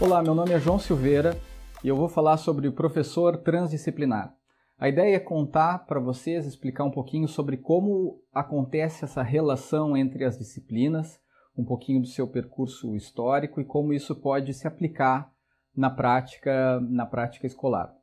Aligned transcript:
Olá, 0.00 0.22
meu 0.22 0.34
nome 0.34 0.52
é 0.52 0.58
João 0.58 0.78
Silveira 0.78 1.36
e 1.84 1.88
eu 1.88 1.94
vou 1.94 2.08
falar 2.08 2.38
sobre 2.38 2.66
o 2.66 2.72
professor 2.72 3.36
transdisciplinar. 3.36 4.34
A 4.78 4.88
ideia 4.88 5.16
é 5.16 5.20
contar 5.20 5.80
para 5.80 6.00
vocês, 6.00 6.46
explicar 6.46 6.84
um 6.84 6.90
pouquinho 6.90 7.28
sobre 7.28 7.58
como 7.58 8.18
acontece 8.32 9.04
essa 9.04 9.22
relação 9.22 9.94
entre 9.94 10.24
as 10.24 10.38
disciplinas, 10.38 11.20
um 11.54 11.62
pouquinho 11.62 12.00
do 12.00 12.06
seu 12.06 12.26
percurso 12.26 12.96
histórico 12.96 13.60
e 13.60 13.64
como 13.64 13.92
isso 13.92 14.16
pode 14.16 14.54
se 14.54 14.66
aplicar 14.66 15.30
na 15.76 15.90
prática, 15.90 16.80
na 16.80 17.04
prática 17.04 17.46
escolar. 17.46 17.94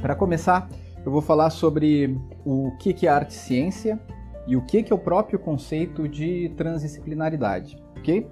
Para 0.00 0.16
começar, 0.16 0.66
eu 1.04 1.12
vou 1.12 1.20
falar 1.20 1.50
sobre 1.50 2.18
o 2.42 2.74
que 2.78 3.06
é 3.06 3.10
arte 3.10 3.32
e 3.32 3.34
ciência 3.34 4.00
e 4.46 4.56
o 4.56 4.64
que 4.64 4.86
é 4.90 4.94
o 4.94 4.98
próprio 4.98 5.38
conceito 5.38 6.08
de 6.08 6.48
transdisciplinaridade, 6.56 7.81
ok? 8.02 8.28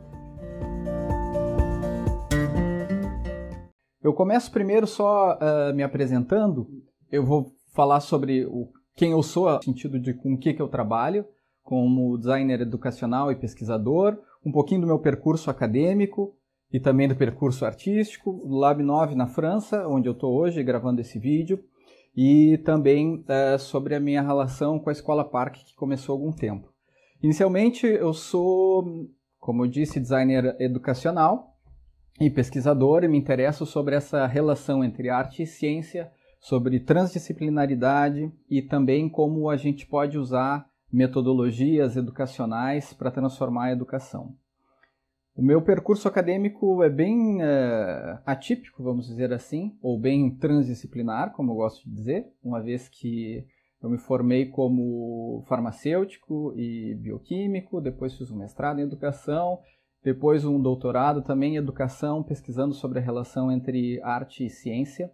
Eu 4.02 4.12
começo 4.12 4.51
primeiro 4.51 4.87
só 4.87 5.38
uh, 5.38 5.74
me 5.74 5.84
apresentando. 5.84 6.66
Eu 7.11 7.24
vou 7.24 7.52
falar 7.73 8.01
sobre 8.01 8.45
o, 8.47 8.69
quem 8.97 9.12
eu 9.12 9.23
sou, 9.23 9.48
no 9.48 9.62
sentido 9.62 10.01
de 10.01 10.12
com 10.12 10.34
o 10.34 10.38
que, 10.38 10.52
que 10.52 10.61
eu 10.61 10.69
trabalho, 10.69 11.25
como 11.62 12.19
designer 12.19 12.61
educacional 12.61 13.30
e 13.30 13.37
pesquisador, 13.37 14.19
um 14.45 14.51
pouquinho 14.51 14.80
do 14.80 14.87
meu 14.88 14.98
percurso 14.98 15.48
acadêmico 15.51 16.34
e 16.73 16.80
também 16.80 17.06
do 17.06 17.14
percurso 17.14 17.64
artístico, 17.64 18.42
Lab 18.48 18.83
9 18.83 19.14
na 19.14 19.28
França, 19.28 19.87
onde 19.87 20.09
eu 20.09 20.12
estou 20.12 20.34
hoje 20.34 20.64
gravando 20.64 21.00
esse 21.00 21.19
vídeo, 21.19 21.62
e 22.16 22.59
também 22.64 23.25
uh, 23.28 23.59
sobre 23.59 23.95
a 23.95 24.00
minha 24.00 24.23
relação 24.23 24.80
com 24.80 24.89
a 24.89 24.92
Escola 24.92 25.25
Parque, 25.25 25.64
que 25.64 25.77
começou 25.77 26.14
há 26.14 26.19
algum 26.19 26.33
tempo. 26.33 26.73
Inicialmente, 27.23 27.87
eu 27.87 28.12
sou, 28.12 29.09
como 29.41 29.64
eu 29.64 29.69
disse, 29.69 29.98
designer 29.98 30.55
educacional, 30.60 31.56
e 32.20 32.28
pesquisador 32.28 33.02
e 33.02 33.08
me 33.08 33.16
interesso 33.16 33.64
sobre 33.64 33.96
essa 33.96 34.27
relação 34.27 34.84
entre 34.84 35.08
arte 35.08 35.42
e 35.42 35.46
ciência, 35.46 36.12
sobre 36.38 36.78
transdisciplinaridade 36.78 38.30
e 38.48 38.61
também 38.61 39.08
como 39.08 39.48
a 39.48 39.56
gente 39.56 39.86
pode 39.86 40.18
usar 40.18 40.66
metodologias 40.92 41.96
educacionais 41.96 42.92
para 42.92 43.11
transformar 43.11 43.66
a 43.66 43.72
educação. 43.72 44.34
O 45.34 45.42
meu 45.42 45.62
percurso 45.62 46.08
acadêmico 46.08 46.83
é 46.83 46.91
bem 46.91 47.38
é, 47.41 48.18
atípico, 48.27 48.83
vamos 48.83 49.06
dizer 49.06 49.33
assim, 49.33 49.78
ou 49.80 49.98
bem 49.98 50.28
transdisciplinar, 50.36 51.33
como 51.33 51.52
eu 51.52 51.56
gosto 51.56 51.88
de 51.88 51.94
dizer, 51.94 52.27
uma 52.42 52.61
vez 52.61 52.88
que 52.88 53.46
eu 53.83 53.89
me 53.89 53.98
formei 53.98 54.47
como 54.47 55.45
farmacêutico 55.48 56.53
e 56.56 56.95
bioquímico, 56.95 57.81
depois 57.81 58.17
fiz 58.17 58.31
um 58.31 58.36
mestrado 58.36 58.78
em 58.78 58.83
educação 58.83 59.59
depois 60.03 60.45
um 60.45 60.61
doutorado 60.61 61.23
também 61.23 61.55
em 61.55 61.59
educação, 61.59 62.23
pesquisando 62.23 62.75
sobre 62.75 62.98
a 62.98 63.03
relação 63.03 63.53
entre 63.53 64.01
arte 64.03 64.47
e 64.47 64.51
ciência. 64.51 65.11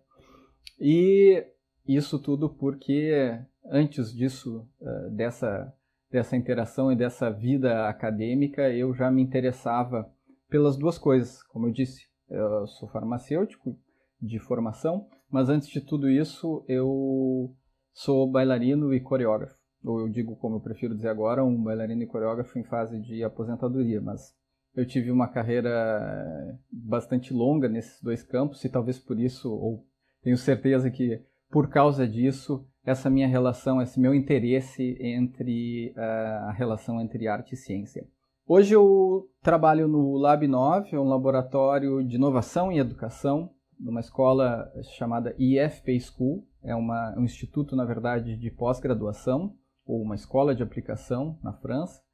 E 0.81 1.45
isso 1.87 2.19
tudo 2.21 2.49
porque 2.49 3.37
antes 3.71 4.13
disso, 4.13 4.67
eh, 4.81 5.09
dessa, 5.11 5.73
dessa 6.11 6.37
interação 6.37 6.93
e 6.93 6.97
dessa 6.97 7.31
vida 7.31 7.89
acadêmica, 7.89 8.71
eu 8.73 8.95
já 8.95 9.11
me 9.11 9.23
interessava 9.23 10.09
pelas 10.49 10.77
duas 10.77 10.99
coisas. 10.99 11.43
Como 11.45 11.67
eu 11.67 11.73
disse, 11.73 12.07
eu 12.31 12.67
sou 12.69 12.89
farmacêutico 12.89 13.77
de 14.23 14.39
formação, 14.39 15.09
mas 15.29 15.49
antes 15.49 15.69
de 15.69 15.81
tudo 15.81 16.09
isso, 16.09 16.65
eu 16.69 17.53
sou 17.97 18.31
bailarino 18.31 18.93
e 18.93 19.01
coreógrafo. 19.01 19.57
Ou 19.83 20.01
eu 20.01 20.09
digo, 20.09 20.37
como 20.37 20.57
eu 20.57 20.61
prefiro 20.61 20.95
dizer 20.95 21.09
agora, 21.09 21.43
um 21.43 21.63
bailarino 21.63 22.03
e 22.03 22.07
coreógrafo 22.07 22.59
em 22.59 22.65
fase 22.65 23.01
de 23.01 23.25
aposentadoria, 23.25 24.01
mas 24.03 24.35
eu 24.75 24.87
tive 24.87 25.11
uma 25.11 25.27
carreira 25.27 26.59
bastante 26.71 27.33
longa 27.33 27.69
nesses 27.69 28.03
dois 28.03 28.23
campos 28.23 28.63
e 28.65 28.69
talvez 28.69 28.99
por 28.99 29.19
isso, 29.19 29.51
ou 29.51 29.87
tenho 30.23 30.37
certeza 30.37 30.91
que 30.91 31.23
por 31.51 31.71
causa 31.71 32.07
disso, 32.07 32.67
essa 32.85 33.09
minha 33.09 33.29
relação, 33.29 33.81
esse 33.81 33.99
meu 33.99 34.15
interesse 34.15 34.99
entre 35.01 35.95
uh, 35.97 36.49
a 36.49 36.53
relação 36.53 37.01
entre 37.01 37.27
arte 37.27 37.55
e 37.55 37.57
ciência. 37.57 38.07
Hoje 38.47 38.75
eu 38.75 39.31
trabalho 39.43 39.89
no 39.89 40.17
Lab 40.17 40.47
9, 40.47 40.99
um 40.99 41.09
laboratório 41.09 42.05
de 42.05 42.17
inovação 42.17 42.71
e 42.71 42.79
educação, 42.79 43.51
numa 43.79 44.01
escola 44.01 44.71
chamada 44.97 45.35
IFP 45.39 45.99
School, 46.01 46.45
é 46.67 46.75
uma, 46.75 47.15
um 47.17 47.25
instituto, 47.25 47.75
na 47.75 47.85
verdade, 47.85 48.37
de 48.37 48.51
pós-graduação, 48.51 49.55
ou 49.87 50.03
uma 50.03 50.15
escola 50.15 50.55
de 50.55 50.63
aplicação 50.63 51.39
na 51.43 51.53
França 51.53 52.05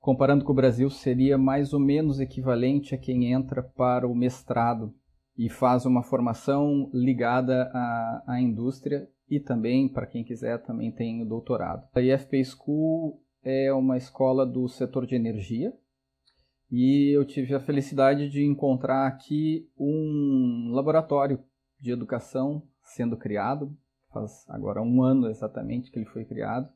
comparando 0.00 0.44
com 0.44 0.52
o 0.52 0.56
Brasil, 0.56 0.88
seria 0.90 1.36
mais 1.36 1.72
ou 1.72 1.80
menos 1.80 2.20
equivalente 2.20 2.94
a 2.94 2.98
quem 2.98 3.32
entra 3.32 3.62
para 3.62 4.06
o 4.06 4.14
mestrado 4.14 4.94
e 5.36 5.48
faz 5.48 5.84
uma 5.84 6.02
formação 6.02 6.90
ligada 6.92 7.70
à, 7.72 8.24
à 8.26 8.40
indústria 8.40 9.08
e 9.28 9.38
também, 9.38 9.88
para 9.88 10.06
quem 10.06 10.24
quiser, 10.24 10.62
também 10.62 10.90
tem 10.90 11.22
o 11.22 11.26
doutorado. 11.26 11.86
A 11.94 12.00
IFP 12.00 12.44
School 12.44 13.22
é 13.42 13.72
uma 13.72 13.96
escola 13.96 14.46
do 14.46 14.66
setor 14.68 15.06
de 15.06 15.14
energia 15.14 15.72
e 16.70 17.14
eu 17.14 17.24
tive 17.24 17.54
a 17.54 17.60
felicidade 17.60 18.28
de 18.28 18.44
encontrar 18.44 19.06
aqui 19.06 19.68
um 19.78 20.70
laboratório 20.72 21.38
de 21.78 21.92
educação 21.92 22.62
sendo 22.94 23.16
criado, 23.16 23.76
faz 24.12 24.44
agora 24.48 24.82
um 24.82 25.02
ano 25.02 25.28
exatamente 25.28 25.90
que 25.90 25.98
ele 25.98 26.06
foi 26.06 26.24
criado, 26.24 26.68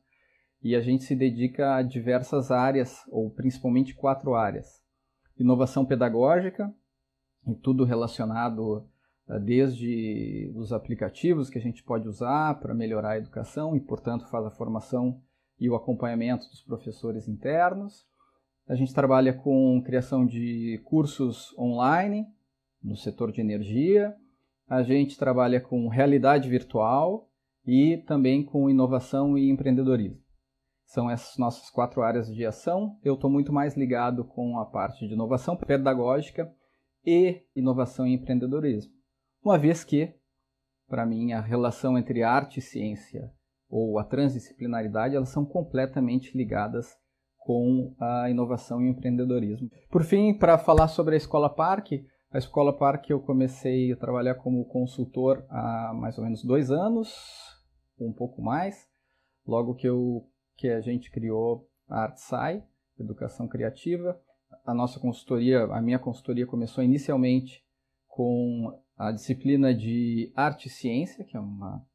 e 0.61 0.75
a 0.75 0.81
gente 0.81 1.03
se 1.03 1.15
dedica 1.15 1.75
a 1.75 1.81
diversas 1.81 2.49
áreas, 2.51 3.01
ou 3.09 3.29
principalmente 3.29 3.93
quatro 3.93 4.33
áreas: 4.33 4.81
inovação 5.37 5.85
pedagógica, 5.85 6.73
e 7.45 7.55
tudo 7.55 7.83
relacionado 7.83 8.87
eh, 9.27 9.39
desde 9.39 10.51
os 10.55 10.71
aplicativos 10.71 11.49
que 11.49 11.57
a 11.57 11.61
gente 11.61 11.83
pode 11.83 12.07
usar 12.07 12.59
para 12.59 12.73
melhorar 12.73 13.11
a 13.11 13.17
educação 13.17 13.75
e, 13.75 13.79
portanto, 13.79 14.27
faz 14.29 14.45
a 14.45 14.51
formação 14.51 15.21
e 15.59 15.69
o 15.69 15.75
acompanhamento 15.75 16.47
dos 16.49 16.61
professores 16.61 17.27
internos. 17.27 18.05
A 18.67 18.75
gente 18.75 18.93
trabalha 18.93 19.33
com 19.33 19.81
criação 19.83 20.25
de 20.25 20.81
cursos 20.85 21.53
online 21.57 22.25
no 22.81 22.95
setor 22.95 23.31
de 23.31 23.41
energia. 23.41 24.15
A 24.73 24.81
gente 24.81 25.19
trabalha 25.19 25.61
com 25.61 25.87
realidade 25.87 26.49
virtual 26.49 27.29
e 27.63 27.97
também 28.07 28.43
com 28.43 28.67
inovação 28.67 29.37
e 29.37 29.51
empreendedorismo. 29.51 30.19
São 30.83 31.11
essas 31.11 31.37
nossas 31.37 31.69
quatro 31.69 32.01
áreas 32.01 32.25
de 32.33 32.43
ação. 32.43 32.97
Eu 33.03 33.13
estou 33.13 33.29
muito 33.29 33.53
mais 33.53 33.77
ligado 33.77 34.25
com 34.25 34.57
a 34.57 34.65
parte 34.65 35.07
de 35.07 35.13
inovação 35.13 35.55
pedagógica 35.55 36.51
e 37.05 37.43
inovação 37.55 38.07
e 38.07 38.13
empreendedorismo. 38.15 38.91
Uma 39.43 39.59
vez 39.59 39.83
que, 39.83 40.11
para 40.87 41.05
mim, 41.05 41.33
a 41.33 41.39
relação 41.39 41.95
entre 41.95 42.23
arte 42.23 42.57
e 42.57 42.63
ciência 42.63 43.31
ou 43.69 43.99
a 43.99 44.03
transdisciplinaridade, 44.03 45.15
elas 45.15 45.29
são 45.29 45.45
completamente 45.45 46.35
ligadas 46.35 46.97
com 47.37 47.93
a 47.99 48.27
inovação 48.27 48.81
e 48.81 48.89
empreendedorismo. 48.89 49.69
Por 49.91 50.03
fim, 50.03 50.33
para 50.33 50.57
falar 50.57 50.87
sobre 50.87 51.13
a 51.13 51.17
Escola 51.17 51.47
Parque, 51.47 52.07
a 52.33 52.39
Escola 52.39 52.75
Parque 52.75 53.13
eu 53.13 53.19
comecei 53.19 53.91
a 53.91 53.95
trabalhar 53.95 54.33
como 54.35 54.65
consultor 54.65 55.45
há 55.49 55.93
mais 55.93 56.17
ou 56.17 56.23
menos 56.23 56.43
dois 56.43 56.71
anos, 56.71 57.13
um 57.99 58.11
pouco 58.11 58.41
mais, 58.41 58.89
logo 59.45 59.75
que 59.75 59.87
eu 59.87 60.27
que 60.57 60.67
a 60.67 60.81
gente 60.81 61.11
criou 61.11 61.69
a 61.87 62.03
ArtSci, 62.03 62.63
Educação 62.99 63.47
Criativa. 63.47 64.19
A 64.65 64.73
nossa 64.73 64.99
consultoria, 64.99 65.63
a 65.65 65.81
minha 65.81 65.99
consultoria 65.99 66.47
começou 66.47 66.83
inicialmente 66.83 67.63
com 68.07 68.79
a 68.97 69.11
disciplina 69.11 69.73
de 69.73 70.31
Arte 70.35 70.67
e 70.67 70.71
Ciência, 70.71 71.23
que 71.23 71.37
é 71.37 71.39
uma, 71.39 71.85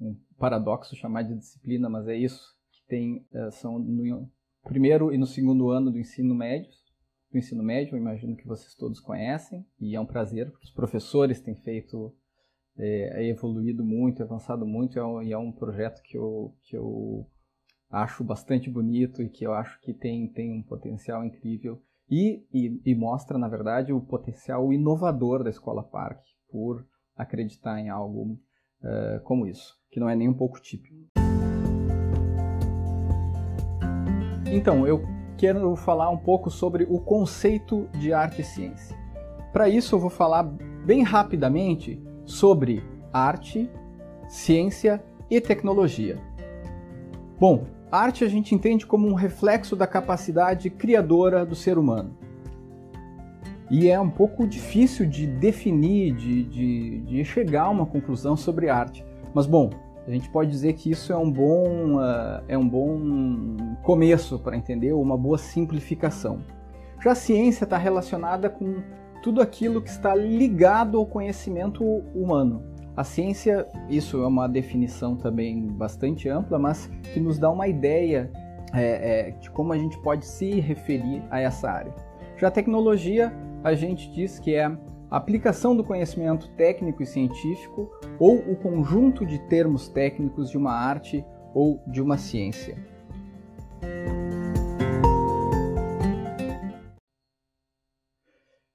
um 0.00 0.16
paradoxo 0.38 0.94
chamar 0.94 1.22
de 1.22 1.36
disciplina, 1.36 1.88
mas 1.88 2.06
é 2.06 2.16
isso 2.16 2.56
que 2.70 2.86
tem, 2.86 3.26
eh, 3.32 3.50
são 3.52 3.78
no 3.78 4.30
primeiro 4.64 5.12
e 5.12 5.18
no 5.18 5.26
segundo 5.26 5.70
ano 5.70 5.90
do 5.90 5.98
ensino 5.98 6.34
médio, 6.34 6.70
do 7.32 7.38
ensino 7.38 7.62
médio, 7.62 7.96
eu 7.96 8.00
imagino 8.00 8.36
que 8.36 8.46
vocês 8.46 8.74
todos 8.74 9.00
conhecem, 9.00 9.66
e 9.80 9.96
é 9.96 10.00
um 10.00 10.06
prazer, 10.06 10.50
porque 10.50 10.66
os 10.66 10.72
professores 10.72 11.40
têm 11.40 11.56
feito, 11.56 12.14
é, 12.76 13.26
evoluído 13.26 13.82
muito, 13.82 14.22
avançado 14.22 14.66
muito, 14.66 14.98
é 14.98 15.04
um, 15.04 15.22
e 15.22 15.32
é 15.32 15.38
um 15.38 15.50
projeto 15.50 16.02
que 16.02 16.16
eu, 16.16 16.54
que 16.62 16.76
eu 16.76 17.26
acho 17.90 18.22
bastante 18.22 18.70
bonito 18.70 19.22
e 19.22 19.28
que 19.28 19.46
eu 19.46 19.54
acho 19.54 19.80
que 19.80 19.94
tem, 19.94 20.28
tem 20.28 20.52
um 20.52 20.62
potencial 20.62 21.24
incrível 21.24 21.82
e, 22.08 22.46
e, 22.52 22.80
e 22.84 22.94
mostra, 22.94 23.38
na 23.38 23.48
verdade, 23.48 23.92
o 23.92 24.00
potencial 24.00 24.72
inovador 24.72 25.42
da 25.42 25.50
Escola 25.50 25.82
Parque 25.82 26.30
por 26.50 26.86
acreditar 27.16 27.80
em 27.80 27.88
algo 27.88 28.38
uh, 28.82 29.22
como 29.24 29.46
isso, 29.46 29.78
que 29.90 29.98
não 29.98 30.08
é 30.08 30.14
nem 30.14 30.28
um 30.28 30.34
pouco 30.34 30.60
típico. 30.60 30.94
Então, 34.50 34.86
eu 34.86 35.02
quero 35.42 35.74
falar 35.74 36.08
um 36.08 36.16
pouco 36.16 36.48
sobre 36.52 36.86
o 36.88 37.00
conceito 37.00 37.88
de 37.98 38.12
arte 38.12 38.42
e 38.42 38.44
ciência. 38.44 38.96
Para 39.52 39.68
isso, 39.68 39.92
eu 39.92 39.98
vou 39.98 40.08
falar 40.08 40.44
bem 40.44 41.02
rapidamente 41.02 42.00
sobre 42.24 42.80
arte, 43.12 43.68
ciência 44.28 45.02
e 45.28 45.40
tecnologia. 45.40 46.16
Bom, 47.40 47.64
arte 47.90 48.22
a 48.22 48.28
gente 48.28 48.54
entende 48.54 48.86
como 48.86 49.08
um 49.08 49.14
reflexo 49.14 49.74
da 49.74 49.84
capacidade 49.84 50.70
criadora 50.70 51.44
do 51.44 51.56
ser 51.56 51.76
humano. 51.76 52.16
E 53.68 53.88
é 53.88 53.98
um 53.98 54.10
pouco 54.10 54.46
difícil 54.46 55.08
de 55.08 55.26
definir, 55.26 56.14
de, 56.14 56.44
de, 56.44 57.00
de 57.00 57.24
chegar 57.24 57.64
a 57.64 57.70
uma 57.70 57.86
conclusão 57.86 58.36
sobre 58.36 58.68
arte. 58.68 59.04
Mas 59.34 59.46
bom, 59.46 59.70
a 60.06 60.10
gente 60.10 60.28
pode 60.30 60.50
dizer 60.50 60.72
que 60.74 60.90
isso 60.90 61.12
é 61.12 61.16
um 61.16 61.30
bom, 61.30 61.96
uh, 61.96 62.42
é 62.48 62.58
um 62.58 62.68
bom 62.68 62.98
começo 63.82 64.38
para 64.38 64.56
entender, 64.56 64.92
uma 64.92 65.16
boa 65.16 65.38
simplificação. 65.38 66.40
Já 67.02 67.12
a 67.12 67.14
ciência 67.14 67.64
está 67.64 67.76
relacionada 67.76 68.50
com 68.50 68.82
tudo 69.22 69.40
aquilo 69.40 69.80
que 69.80 69.88
está 69.88 70.14
ligado 70.14 70.98
ao 70.98 71.06
conhecimento 71.06 71.84
humano. 72.14 72.62
A 72.96 73.04
ciência, 73.04 73.66
isso 73.88 74.22
é 74.22 74.26
uma 74.26 74.48
definição 74.48 75.16
também 75.16 75.66
bastante 75.68 76.28
ampla, 76.28 76.58
mas 76.58 76.88
que 77.14 77.20
nos 77.20 77.38
dá 77.38 77.48
uma 77.50 77.66
ideia 77.66 78.30
é, 78.74 79.28
é, 79.28 79.30
de 79.30 79.50
como 79.50 79.72
a 79.72 79.78
gente 79.78 79.98
pode 80.02 80.26
se 80.26 80.60
referir 80.60 81.22
a 81.30 81.40
essa 81.40 81.70
área. 81.70 81.94
Já 82.36 82.48
a 82.48 82.50
tecnologia, 82.50 83.32
a 83.62 83.74
gente 83.74 84.10
diz 84.12 84.38
que 84.38 84.54
é 84.54 84.70
aplicação 85.16 85.76
do 85.76 85.84
conhecimento 85.84 86.48
técnico 86.56 87.02
e 87.02 87.06
científico 87.06 87.90
ou 88.18 88.38
o 88.38 88.56
conjunto 88.56 89.26
de 89.26 89.38
termos 89.46 89.86
técnicos 89.86 90.50
de 90.50 90.56
uma 90.56 90.72
arte 90.72 91.22
ou 91.54 91.82
de 91.86 92.00
uma 92.00 92.16
ciência. 92.16 92.76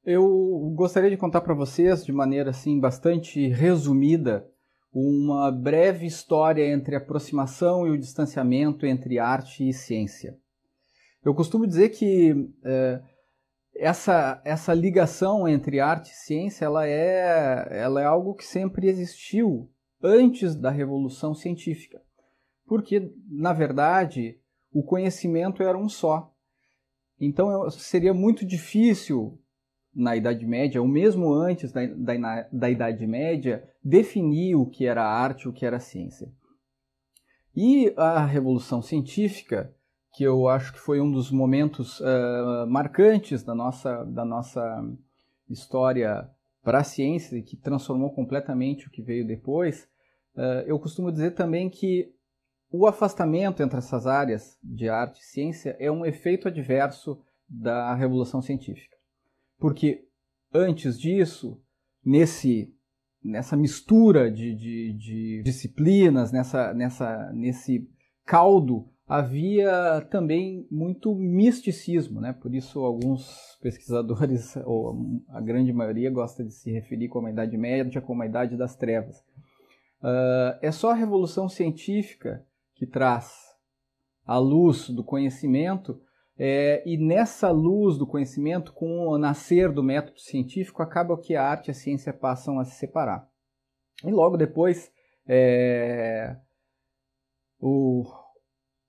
Eu 0.05 0.71
gostaria 0.75 1.09
de 1.09 1.17
contar 1.17 1.41
para 1.41 1.55
vocês, 1.55 2.05
de 2.05 2.13
maneira 2.13 2.51
assim 2.51 2.79
bastante 2.79 3.47
resumida, 3.47 4.47
uma 4.93 5.51
breve 5.51 6.05
história 6.05 6.71
entre 6.71 6.95
a 6.95 6.99
aproximação 6.99 7.85
e 7.87 7.89
o 7.89 7.97
distanciamento 7.97 8.85
entre 8.85 9.17
arte 9.17 9.67
e 9.67 9.73
ciência. 9.73 10.37
Eu 11.25 11.33
costumo 11.33 11.67
dizer 11.67 11.89
que 11.89 12.47
é, 12.63 13.01
essa, 13.79 14.41
essa 14.43 14.73
ligação 14.73 15.47
entre 15.47 15.79
arte 15.79 16.11
e 16.11 16.15
ciência 16.15 16.65
ela 16.65 16.87
é, 16.87 17.67
ela 17.71 18.01
é 18.01 18.05
algo 18.05 18.33
que 18.33 18.45
sempre 18.45 18.87
existiu 18.87 19.69
antes 20.01 20.55
da 20.55 20.69
revolução 20.69 21.33
científica, 21.33 22.01
porque 22.65 23.11
na 23.29 23.53
verdade 23.53 24.39
o 24.71 24.83
conhecimento 24.83 25.63
era 25.63 25.77
um 25.77 25.89
só. 25.89 26.33
Então 27.19 27.69
seria 27.71 28.13
muito 28.13 28.45
difícil 28.45 29.39
na 29.93 30.15
Idade 30.15 30.45
Média, 30.45 30.79
ou 30.79 30.87
mesmo 30.87 31.33
antes 31.33 31.71
da, 31.71 31.85
da, 31.87 32.47
da 32.51 32.69
Idade 32.69 33.07
Média, 33.07 33.67
definir 33.83 34.55
o 34.55 34.67
que 34.67 34.85
era 34.85 35.03
arte, 35.03 35.49
o 35.49 35.53
que 35.53 35.65
era 35.65 35.79
ciência. 35.79 36.31
E 37.55 37.91
a 37.97 38.23
Revolução 38.23 38.83
Científica, 38.83 39.73
que 40.17 40.23
eu 40.23 40.47
acho 40.49 40.73
que 40.73 40.79
foi 40.79 40.99
um 40.99 41.11
dos 41.11 41.29
momentos 41.29 41.99
uh, 41.99 42.65
marcantes 42.67 43.43
da 43.43 43.53
nossa, 43.53 44.03
da 44.03 44.25
nossa 44.25 44.83
história 45.47 46.27
para 46.63 46.79
a 46.79 46.83
ciência, 46.83 47.37
e 47.37 47.43
que 47.43 47.55
transformou 47.55 48.09
completamente 48.09 48.87
o 48.87 48.89
que 48.89 49.03
veio 49.03 49.27
depois, 49.27 49.87
uh, 50.35 50.65
eu 50.65 50.79
costumo 50.79 51.11
dizer 51.11 51.35
também 51.35 51.69
que 51.69 52.11
o 52.71 52.87
afastamento 52.87 53.61
entre 53.61 53.77
essas 53.77 54.07
áreas 54.07 54.57
de 54.63 54.89
arte 54.89 55.21
e 55.21 55.23
ciência 55.23 55.77
é 55.79 55.91
um 55.91 56.03
efeito 56.03 56.47
adverso 56.47 57.21
da 57.47 57.93
Revolução 57.93 58.41
Científica. 58.41 58.97
Porque 59.59 60.03
antes 60.51 60.99
disso, 60.99 61.61
nesse, 62.03 62.73
nessa 63.23 63.55
mistura 63.55 64.31
de, 64.31 64.55
de, 64.55 64.93
de 64.93 65.41
disciplinas, 65.43 66.31
nessa, 66.31 66.73
nessa, 66.73 67.31
nesse 67.33 67.87
caldo, 68.25 68.89
havia 69.07 70.05
também 70.11 70.67
muito 70.69 71.15
misticismo, 71.15 72.19
né? 72.19 72.33
Por 72.33 72.53
isso 72.53 72.79
alguns 72.79 73.57
pesquisadores, 73.61 74.55
ou 74.65 75.23
a 75.29 75.39
grande 75.39 75.71
maioria, 75.71 76.11
gosta 76.11 76.43
de 76.43 76.53
se 76.53 76.71
referir 76.71 77.07
como 77.07 77.27
a 77.27 77.31
Idade 77.31 77.57
Média 77.57 78.01
como 78.01 78.21
a 78.21 78.25
Idade 78.25 78.57
das 78.57 78.75
Trevas. 78.75 79.19
Uh, 80.01 80.59
é 80.61 80.71
só 80.71 80.91
a 80.91 80.95
revolução 80.95 81.49
científica 81.49 82.45
que 82.75 82.85
traz 82.85 83.33
a 84.25 84.37
luz 84.37 84.89
do 84.89 85.03
conhecimento 85.03 85.99
é, 86.39 86.83
e 86.85 86.97
nessa 86.97 87.49
luz 87.49 87.97
do 87.97 88.05
conhecimento, 88.05 88.71
com 88.71 89.07
o 89.07 89.17
nascer 89.17 89.71
do 89.71 89.81
método 89.81 90.19
científico, 90.19 90.83
acaba 90.83 91.17
que 91.17 91.35
a 91.35 91.43
arte 91.43 91.69
e 91.69 91.71
a 91.71 91.73
ciência 91.73 92.13
passam 92.13 92.59
a 92.59 92.65
se 92.65 92.75
separar. 92.75 93.27
E 94.05 94.11
logo 94.11 94.37
depois, 94.37 94.91
é, 95.27 96.37
o, 97.59 98.03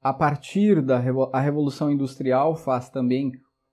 a 0.00 0.12
partir 0.12 0.81
da 0.83 1.03
a 1.33 1.41
Revolução 1.41 1.91
Industrial 1.91 2.56
faz 2.56 2.89
também 2.89 3.33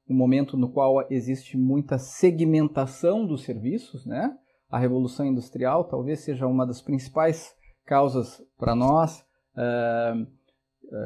um 0.09 0.15
momento 0.15 0.57
no 0.57 0.69
qual 0.69 1.05
existe 1.09 1.57
muita 1.57 1.97
segmentação 1.97 3.25
dos 3.25 3.43
serviços, 3.43 4.05
né? 4.05 4.35
A 4.69 4.79
Revolução 4.79 5.25
Industrial 5.25 5.83
talvez 5.83 6.19
seja 6.21 6.47
uma 6.47 6.65
das 6.65 6.81
principais 6.81 7.55
causas 7.85 8.41
para 8.57 8.75
nós. 8.75 9.23
Uh, 9.55 10.27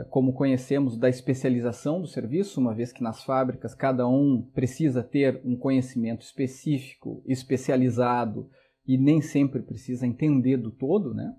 como 0.10 0.34
conhecemos, 0.34 0.98
da 0.98 1.10
especialização 1.10 2.02
do 2.02 2.08
serviço, 2.08 2.60
uma 2.60 2.74
vez 2.74 2.92
que 2.92 3.04
nas 3.04 3.24
fábricas 3.24 3.74
cada 3.74 4.08
um 4.08 4.42
precisa 4.54 5.02
ter 5.02 5.42
um 5.46 5.56
conhecimento 5.56 6.22
específico, 6.22 7.24
especializado 7.26 8.50
e 8.86 8.98
nem 8.98 9.22
sempre 9.22 9.62
precisa 9.62 10.06
entender 10.06 10.58
do 10.58 10.72
todo, 10.72 11.14
né? 11.14 11.34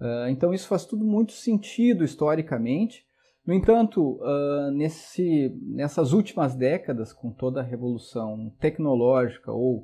Eh, 0.00 0.30
então 0.30 0.52
isso 0.52 0.66
faz 0.66 0.84
tudo 0.84 1.04
muito 1.04 1.32
sentido 1.32 2.04
historicamente. 2.04 3.06
No 3.46 3.54
entanto, 3.54 4.18
uh, 4.20 4.70
nesse, 4.70 5.56
nessas 5.62 6.12
últimas 6.12 6.54
décadas, 6.54 7.12
com 7.12 7.32
toda 7.32 7.60
a 7.60 7.64
revolução 7.64 8.52
tecnológica 8.60 9.50
ou 9.50 9.78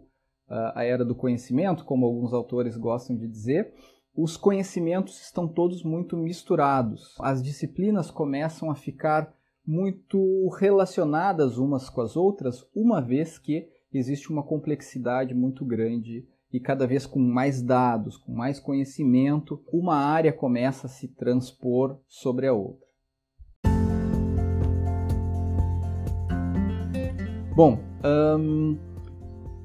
uh, 0.49 0.73
a 0.75 0.85
era 0.85 1.05
do 1.05 1.15
conhecimento, 1.15 1.85
como 1.85 2.07
alguns 2.07 2.33
autores 2.33 2.77
gostam 2.77 3.17
de 3.17 3.27
dizer, 3.27 3.73
os 4.15 4.37
conhecimentos 4.37 5.21
estão 5.21 5.49
todos 5.49 5.83
muito 5.83 6.17
misturados. 6.17 7.15
As 7.21 7.43
disciplinas 7.43 8.11
começam 8.11 8.71
a 8.71 8.75
ficar 8.75 9.35
muito 9.67 10.49
relacionadas 10.59 11.59
umas 11.59 11.91
com 11.91 12.01
as 12.01 12.17
outras, 12.17 12.65
uma 12.75 13.01
vez 13.01 13.39
que 13.39 13.69
existe 13.93 14.31
uma 14.31 14.43
complexidade 14.43 15.35
muito 15.35 15.65
grande 15.65 16.27
e 16.53 16.61
cada 16.61 16.87
vez 16.87 17.05
com 17.05 17.19
mais 17.19 17.61
dados, 17.61 18.17
com 18.17 18.33
mais 18.33 18.61
conhecimento, 18.61 19.63
uma 19.73 19.97
área 19.97 20.33
começa 20.33 20.87
a 20.87 20.91
se 20.91 21.09
transpor 21.09 21.99
sobre 22.07 22.47
a 22.47 22.53
outra. 22.53 22.86
Bom, 27.57 27.79
hum, 28.39 28.77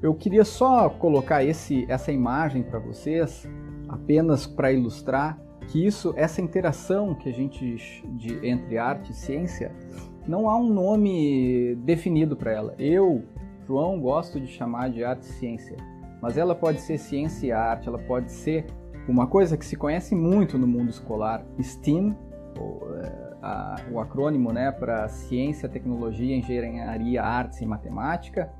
eu 0.00 0.14
queria 0.14 0.46
só 0.46 0.88
colocar 0.88 1.44
esse, 1.44 1.84
essa 1.90 2.10
imagem 2.10 2.62
para 2.62 2.78
vocês 2.78 3.46
apenas 3.86 4.46
para 4.46 4.72
ilustrar 4.72 5.38
que 5.68 5.84
isso, 5.84 6.14
essa 6.16 6.40
interação 6.40 7.14
que 7.14 7.28
a 7.28 7.32
gente 7.34 7.76
de, 8.16 8.48
entre 8.48 8.78
arte 8.78 9.12
e 9.12 9.14
ciência, 9.14 9.70
não 10.26 10.48
há 10.48 10.56
um 10.56 10.72
nome 10.72 11.74
definido 11.84 12.34
para 12.34 12.50
ela. 12.50 12.74
Eu, 12.78 13.24
João, 13.66 14.00
gosto 14.00 14.40
de 14.40 14.46
chamar 14.46 14.88
de 14.88 15.04
arte 15.04 15.24
e 15.24 15.32
ciência, 15.34 15.76
mas 16.22 16.38
ela 16.38 16.54
pode 16.54 16.80
ser 16.80 16.96
ciência 16.96 17.46
e 17.46 17.52
arte, 17.52 17.88
ela 17.88 17.98
pode 17.98 18.32
ser 18.32 18.64
uma 19.06 19.26
coisa 19.26 19.54
que 19.54 19.66
se 19.66 19.76
conhece 19.76 20.14
muito 20.14 20.58
no 20.58 20.66
mundo 20.66 20.88
escolar, 20.88 21.44
STEAM, 21.60 22.16
ou, 22.58 22.96
é, 22.96 23.31
a, 23.42 23.76
o 23.90 23.98
acrônimo 23.98 24.52
né, 24.52 24.70
para 24.70 25.08
ciência, 25.08 25.68
tecnologia, 25.68 26.36
engenharia, 26.36 27.22
artes 27.22 27.60
e 27.60 27.66
matemática. 27.66 28.52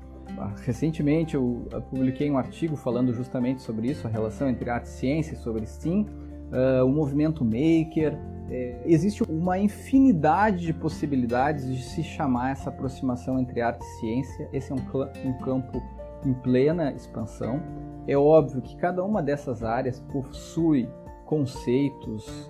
Recentemente 0.65 1.35
eu 1.35 1.67
publiquei 1.89 2.29
um 2.29 2.37
artigo 2.37 2.75
falando 2.75 3.13
justamente 3.13 3.61
sobre 3.61 3.89
isso, 3.89 4.07
a 4.07 4.09
relação 4.09 4.49
entre 4.49 4.69
arte 4.69 4.85
e 4.85 4.89
ciência, 4.89 5.37
sobre 5.37 5.65
STEAM, 5.65 6.05
uh, 6.51 6.85
o 6.85 6.89
movimento 6.89 7.43
maker. 7.45 8.17
É, 8.49 8.81
existe 8.85 9.23
uma 9.23 9.57
infinidade 9.57 10.65
de 10.65 10.73
possibilidades 10.73 11.65
de 11.65 11.81
se 11.81 12.03
chamar 12.03 12.51
essa 12.51 12.69
aproximação 12.69 13.39
entre 13.39 13.61
arte 13.61 13.81
e 13.81 13.99
ciência. 13.99 14.49
Esse 14.51 14.71
é 14.71 14.75
um, 14.75 15.29
um 15.29 15.33
campo 15.39 15.81
em 16.25 16.33
plena 16.33 16.91
expansão. 16.91 17.61
É 18.07 18.17
óbvio 18.17 18.61
que 18.61 18.75
cada 18.75 19.03
uma 19.03 19.21
dessas 19.21 19.63
áreas 19.63 19.99
possui 19.99 20.89
conceitos 21.25 22.49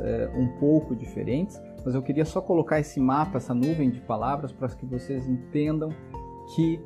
é, 0.00 0.30
um 0.34 0.48
pouco 0.58 0.94
diferentes, 0.94 1.60
mas 1.84 1.94
eu 1.94 2.02
queria 2.02 2.24
só 2.24 2.40
colocar 2.40 2.80
esse 2.80 3.00
mapa, 3.00 3.38
essa 3.38 3.54
nuvem 3.54 3.90
de 3.90 4.00
palavras, 4.00 4.52
para 4.52 4.68
que 4.68 4.86
vocês 4.86 5.26
entendam 5.26 5.90
que 6.54 6.80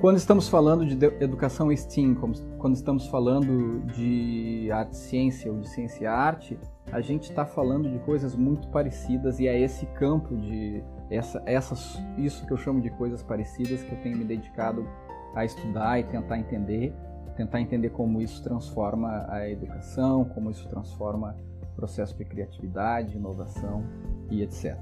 quando 0.00 0.16
estamos 0.16 0.48
falando 0.48 0.84
de 0.84 1.02
educação 1.22 1.74
STEAM, 1.74 2.14
quando 2.58 2.74
estamos 2.74 3.06
falando 3.06 3.80
de 3.94 4.68
arte 4.70 4.96
ciência 4.96 5.50
ou 5.50 5.60
de 5.60 5.68
ciência 5.68 6.04
e 6.04 6.06
arte, 6.06 6.58
a 6.92 7.00
gente 7.00 7.30
está 7.30 7.46
falando 7.46 7.90
de 7.90 7.98
coisas 8.00 8.36
muito 8.36 8.68
parecidas 8.68 9.40
e 9.40 9.48
é 9.48 9.58
esse 9.58 9.86
campo 9.86 10.36
de 10.36 10.82
essa, 11.10 11.42
essas, 11.46 11.98
isso 12.18 12.46
que 12.46 12.52
eu 12.52 12.56
chamo 12.56 12.80
de 12.80 12.90
coisas 12.90 13.22
parecidas 13.22 13.82
que 13.82 13.92
eu 13.92 14.00
tenho 14.02 14.18
me 14.18 14.24
dedicado 14.24 14.86
a 15.34 15.44
estudar 15.44 15.98
e 15.98 16.04
tentar 16.04 16.38
entender, 16.38 16.94
tentar 17.36 17.60
entender 17.60 17.90
como 17.90 18.20
isso 18.20 18.42
transforma 18.42 19.26
a 19.28 19.48
educação, 19.48 20.24
como 20.24 20.50
isso 20.50 20.68
transforma 20.68 21.36
processo 21.74 22.16
de 22.16 22.24
criatividade, 22.24 23.16
inovação 23.16 23.84
e 24.30 24.42
etc. 24.42 24.76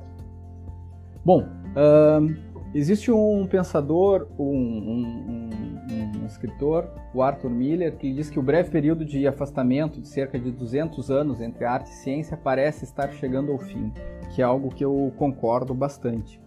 Bom, 1.24 1.46
existe 2.74 3.12
um 3.12 3.46
pensador, 3.46 4.26
um, 4.38 4.44
um, 4.44 5.50
um, 6.20 6.26
escritor, 6.26 6.88
o 7.14 7.22
Arthur 7.22 7.50
Miller, 7.50 7.96
que 7.96 8.12
diz 8.12 8.28
que 8.28 8.38
o 8.38 8.42
breve 8.42 8.70
período 8.70 9.04
de 9.04 9.26
afastamento 9.26 10.00
de 10.00 10.08
cerca 10.08 10.38
de 10.38 10.50
200 10.50 11.10
anos 11.10 11.40
entre 11.40 11.64
arte 11.64 11.90
e 11.90 11.94
ciência 11.94 12.36
parece 12.36 12.84
estar 12.84 13.12
chegando 13.12 13.52
ao 13.52 13.58
fim, 13.58 13.92
que 14.34 14.42
é 14.42 14.44
algo 14.44 14.68
que 14.68 14.84
eu 14.84 15.12
concordo 15.16 15.74
bastante. 15.74 16.40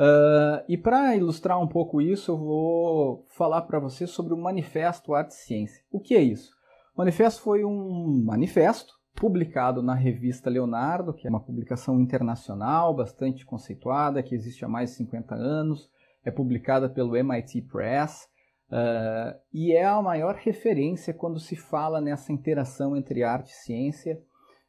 Uh, 0.00 0.64
e 0.66 0.78
para 0.78 1.14
ilustrar 1.14 1.60
um 1.60 1.68
pouco 1.68 2.00
isso, 2.00 2.30
eu 2.30 2.38
vou 2.38 3.26
falar 3.28 3.60
para 3.62 3.78
você 3.78 4.06
sobre 4.06 4.32
o 4.32 4.36
Manifesto 4.38 5.12
Arte 5.12 5.32
e 5.32 5.34
Ciência. 5.34 5.84
O 5.92 6.00
que 6.00 6.14
é 6.14 6.22
isso? 6.22 6.56
O 6.94 7.00
manifesto 7.00 7.42
foi 7.42 7.66
um 7.66 8.24
manifesto 8.24 8.94
publicado 9.14 9.82
na 9.82 9.94
revista 9.94 10.48
Leonardo, 10.48 11.12
que 11.12 11.26
é 11.26 11.30
uma 11.30 11.44
publicação 11.44 12.00
internacional 12.00 12.96
bastante 12.96 13.44
conceituada, 13.44 14.22
que 14.22 14.34
existe 14.34 14.64
há 14.64 14.68
mais 14.68 14.88
de 14.88 14.96
50 14.96 15.34
anos, 15.34 15.90
é 16.24 16.30
publicada 16.30 16.88
pelo 16.88 17.14
MIT 17.14 17.60
Press 17.70 18.26
uh, 18.70 19.38
e 19.52 19.72
é 19.72 19.84
a 19.84 20.00
maior 20.00 20.34
referência 20.34 21.12
quando 21.12 21.38
se 21.38 21.56
fala 21.56 22.00
nessa 22.00 22.32
interação 22.32 22.96
entre 22.96 23.22
arte, 23.22 23.52
ciência 23.52 24.18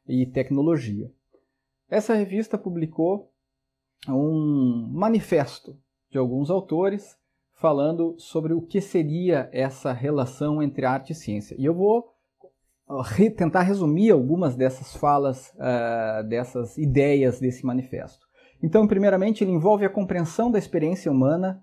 e 0.06 0.26
tecnologia. 0.26 1.10
Essa 1.88 2.12
revista 2.12 2.58
publicou 2.58 3.31
um 4.08 4.88
manifesto 4.92 5.78
de 6.10 6.18
alguns 6.18 6.50
autores 6.50 7.16
falando 7.54 8.16
sobre 8.18 8.52
o 8.52 8.60
que 8.60 8.80
seria 8.80 9.48
essa 9.52 9.92
relação 9.92 10.62
entre 10.62 10.84
arte 10.84 11.12
e 11.12 11.14
ciência. 11.14 11.54
E 11.58 11.64
eu 11.64 11.74
vou 11.74 12.12
tentar 13.36 13.62
resumir 13.62 14.10
algumas 14.10 14.56
dessas 14.56 14.96
falas, 14.96 15.52
uh, 15.54 16.26
dessas 16.28 16.76
ideias 16.76 17.38
desse 17.38 17.64
manifesto. 17.64 18.26
Então, 18.62 18.86
primeiramente, 18.86 19.42
ele 19.42 19.52
envolve 19.52 19.84
a 19.84 19.90
compreensão 19.90 20.50
da 20.50 20.58
experiência 20.58 21.10
humana, 21.10 21.62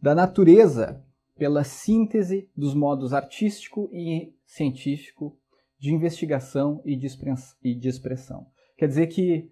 da 0.00 0.14
natureza, 0.14 1.04
pela 1.36 1.64
síntese 1.64 2.48
dos 2.56 2.74
modos 2.74 3.12
artístico 3.12 3.88
e 3.92 4.34
científico 4.44 5.36
de 5.78 5.92
investigação 5.92 6.82
e 6.84 6.94
de 6.96 7.88
expressão. 7.88 8.46
Quer 8.76 8.86
dizer 8.86 9.06
que 9.06 9.50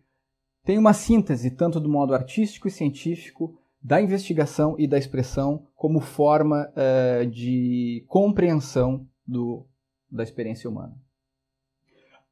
tem 0.69 0.77
uma 0.77 0.93
síntese 0.93 1.51
tanto 1.51 1.81
do 1.81 1.89
modo 1.89 2.13
artístico 2.13 2.69
e 2.69 2.71
científico, 2.71 3.59
da 3.83 4.03
investigação 4.03 4.77
e 4.79 4.87
da 4.87 4.99
expressão 4.99 5.67
como 5.75 5.99
forma 5.99 6.71
uh, 6.77 7.27
de 7.27 8.05
compreensão 8.07 9.09
do, 9.27 9.67
da 10.13 10.23
experiência 10.23 10.69
humana. 10.69 10.95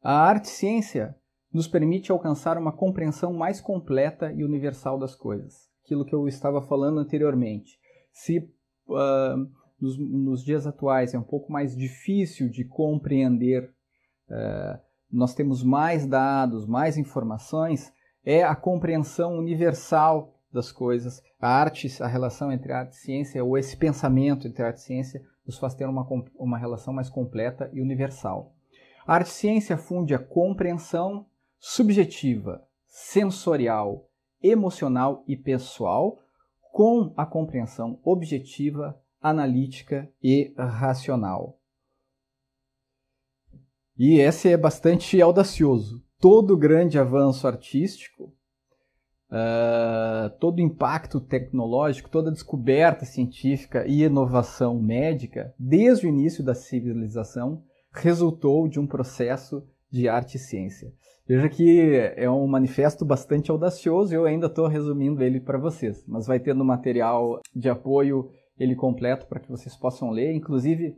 A 0.02 0.12
arte-ciência 0.12 1.16
nos 1.50 1.66
permite 1.66 2.12
alcançar 2.12 2.58
uma 2.58 2.76
compreensão 2.76 3.32
mais 3.32 3.58
completa 3.58 4.30
e 4.30 4.44
universal 4.44 4.98
das 4.98 5.14
coisas. 5.14 5.70
Aquilo 5.82 6.04
que 6.04 6.14
eu 6.14 6.28
estava 6.28 6.60
falando 6.60 7.00
anteriormente. 7.00 7.78
Se 8.12 8.40
uh, 8.86 9.50
nos, 9.80 9.96
nos, 9.98 10.44
dias 10.44 10.66
atuais 10.66 11.14
é 11.14 11.18
um 11.18 11.24
pouco 11.24 11.50
mais 11.50 11.74
difícil 11.74 12.50
de 12.50 12.66
compreender, 12.66 13.72
uh, 14.28 14.78
nós 15.10 15.34
temos 15.34 15.64
mais 15.64 16.06
dados, 16.06 16.66
mais 16.66 16.98
informações, 16.98 17.95
é 18.26 18.42
a 18.42 18.56
compreensão 18.56 19.38
universal 19.38 20.34
das 20.52 20.72
coisas. 20.72 21.22
A 21.40 21.48
arte, 21.48 22.02
a 22.02 22.08
relação 22.08 22.50
entre 22.50 22.72
arte 22.72 22.94
e 22.94 22.96
ciência, 22.96 23.44
ou 23.44 23.56
esse 23.56 23.76
pensamento 23.76 24.48
entre 24.48 24.64
arte 24.64 24.78
e 24.78 24.82
ciência, 24.82 25.24
nos 25.46 25.58
faz 25.58 25.74
ter 25.74 25.86
uma, 25.86 26.04
uma 26.34 26.58
relação 26.58 26.92
mais 26.92 27.08
completa 27.08 27.70
e 27.72 27.80
universal. 27.80 28.52
A 29.06 29.14
arte-ciência 29.14 29.76
funde 29.76 30.12
a 30.12 30.18
compreensão 30.18 31.26
subjetiva, 31.60 32.66
sensorial, 32.88 34.10
emocional 34.42 35.22
e 35.28 35.36
pessoal 35.36 36.18
com 36.72 37.14
a 37.16 37.24
compreensão 37.24 38.00
objetiva, 38.02 39.00
analítica 39.22 40.10
e 40.20 40.52
racional. 40.58 41.60
E 43.96 44.18
esse 44.18 44.48
é 44.48 44.56
bastante 44.56 45.22
audacioso. 45.22 46.05
Todo 46.20 46.56
grande 46.56 46.98
avanço 46.98 47.46
artístico, 47.46 48.32
uh, 49.30 50.30
todo 50.40 50.60
impacto 50.60 51.20
tecnológico, 51.20 52.08
toda 52.08 52.32
descoberta 52.32 53.04
científica 53.04 53.86
e 53.86 54.02
inovação 54.02 54.80
médica, 54.80 55.54
desde 55.58 56.06
o 56.06 56.08
início 56.08 56.42
da 56.42 56.54
civilização, 56.54 57.62
resultou 57.92 58.68
de 58.68 58.78
um 58.80 58.86
processo 58.86 59.66
de 59.90 60.08
arte 60.08 60.36
e 60.36 60.40
ciência. 60.40 60.92
Veja 61.26 61.48
que 61.48 62.12
é 62.16 62.30
um 62.30 62.46
manifesto 62.46 63.04
bastante 63.04 63.50
audacioso 63.50 64.14
eu 64.14 64.24
ainda 64.24 64.46
estou 64.46 64.68
resumindo 64.68 65.22
ele 65.22 65.40
para 65.40 65.58
vocês, 65.58 66.04
mas 66.06 66.26
vai 66.26 66.38
ter 66.38 66.54
no 66.54 66.64
material 66.64 67.40
de 67.54 67.68
apoio 67.68 68.30
ele 68.58 68.76
completo 68.76 69.26
para 69.26 69.40
que 69.40 69.50
vocês 69.50 69.76
possam 69.76 70.10
ler, 70.10 70.32
inclusive 70.32 70.96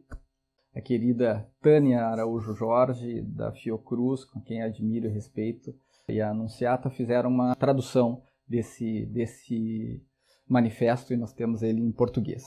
a 0.79 0.81
querida 0.81 1.45
Tânia 1.61 2.07
Araújo 2.07 2.55
Jorge, 2.55 3.21
da 3.23 3.51
Fiocruz, 3.51 4.25
com 4.25 4.41
quem 4.41 4.63
admiro 4.63 5.09
e 5.09 5.11
respeito, 5.11 5.75
e 6.09 6.21
a 6.21 6.31
Anunciata 6.31 6.89
fizeram 6.89 7.29
uma 7.29 7.57
tradução 7.57 8.23
desse, 8.49 9.05
desse 9.07 10.01
manifesto 10.49 11.13
e 11.13 11.17
nós 11.17 11.33
temos 11.33 11.65
ele 11.65 11.81
em 11.81 11.91
português. 11.91 12.45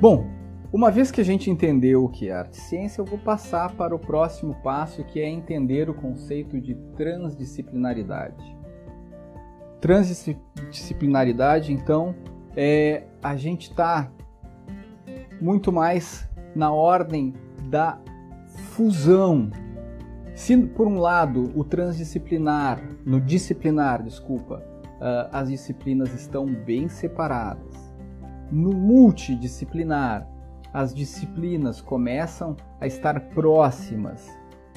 Bom, 0.00 0.24
uma 0.72 0.90
vez 0.90 1.10
que 1.10 1.20
a 1.20 1.24
gente 1.24 1.50
entendeu 1.50 2.04
o 2.04 2.08
que 2.08 2.30
é 2.30 2.32
arte 2.32 2.54
e 2.54 2.60
ciência, 2.62 3.02
eu 3.02 3.04
vou 3.04 3.18
passar 3.18 3.76
para 3.76 3.94
o 3.94 3.98
próximo 3.98 4.54
passo, 4.62 5.04
que 5.04 5.20
é 5.20 5.28
entender 5.28 5.90
o 5.90 5.94
conceito 5.94 6.58
de 6.58 6.74
transdisciplinaridade. 6.96 8.56
Transdisciplinaridade, 9.78 11.70
então, 11.70 12.14
é 12.56 13.04
a 13.22 13.36
gente 13.36 13.70
está 13.70 14.10
muito 15.40 15.70
mais 15.70 16.28
na 16.54 16.72
ordem 16.72 17.34
da 17.68 17.98
fusão. 18.72 19.50
Se 20.34 20.56
por 20.56 20.86
um 20.86 20.98
lado 20.98 21.52
o 21.54 21.64
transdisciplinar, 21.64 22.82
no 23.04 23.20
disciplinar, 23.20 24.02
desculpa, 24.02 24.62
uh, 24.96 25.28
as 25.32 25.48
disciplinas 25.48 26.12
estão 26.14 26.46
bem 26.46 26.88
separadas, 26.88 27.86
no 28.50 28.72
multidisciplinar, 28.72 30.28
as 30.72 30.94
disciplinas 30.94 31.80
começam 31.80 32.56
a 32.80 32.86
estar 32.86 33.18
próximas, 33.30 34.28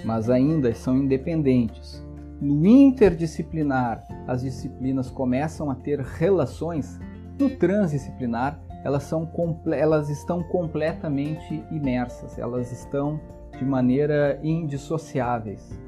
mas 0.06 0.30
ainda 0.30 0.74
são 0.74 0.98
independentes. 0.98 2.06
No 2.42 2.66
interdisciplinar, 2.66 4.06
as 4.26 4.42
disciplinas 4.42 5.12
começam 5.12 5.70
a 5.70 5.76
ter 5.76 6.00
relações. 6.00 7.00
No 7.40 7.50
transdisciplinar, 7.50 8.60
elas, 8.84 9.04
são, 9.04 9.30
elas 9.72 10.10
estão 10.10 10.44
completamente 10.44 11.64
imersas, 11.72 12.38
elas 12.38 12.70
estão 12.72 13.20
de 13.58 13.64
maneira 13.64 14.38
indissociáveis. 14.44 15.80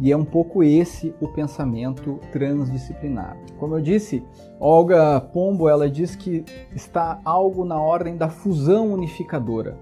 E 0.00 0.10
é 0.10 0.16
um 0.16 0.24
pouco 0.24 0.62
esse 0.62 1.14
o 1.20 1.28
pensamento 1.28 2.20
transdisciplinar. 2.32 3.36
Como 3.58 3.76
eu 3.76 3.80
disse, 3.80 4.24
Olga 4.58 5.20
Pombo 5.20 5.68
ela 5.68 5.88
diz 5.88 6.16
que 6.16 6.44
está 6.74 7.20
algo 7.24 7.64
na 7.64 7.80
ordem 7.80 8.16
da 8.16 8.28
fusão 8.28 8.92
unificadora. 8.92 9.76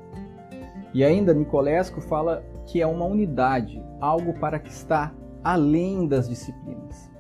E 0.93 1.03
ainda 1.05 1.35
Nicolesco 1.35 2.01
fala 2.01 2.43
que 2.67 2.81
é 2.81 2.87
uma 2.87 3.05
unidade, 3.05 3.83
algo 4.01 4.33
para 4.39 4.59
que 4.59 4.71
está 4.71 5.13
além 5.43 6.07
das 6.07 6.29
disciplinas. 6.29 7.11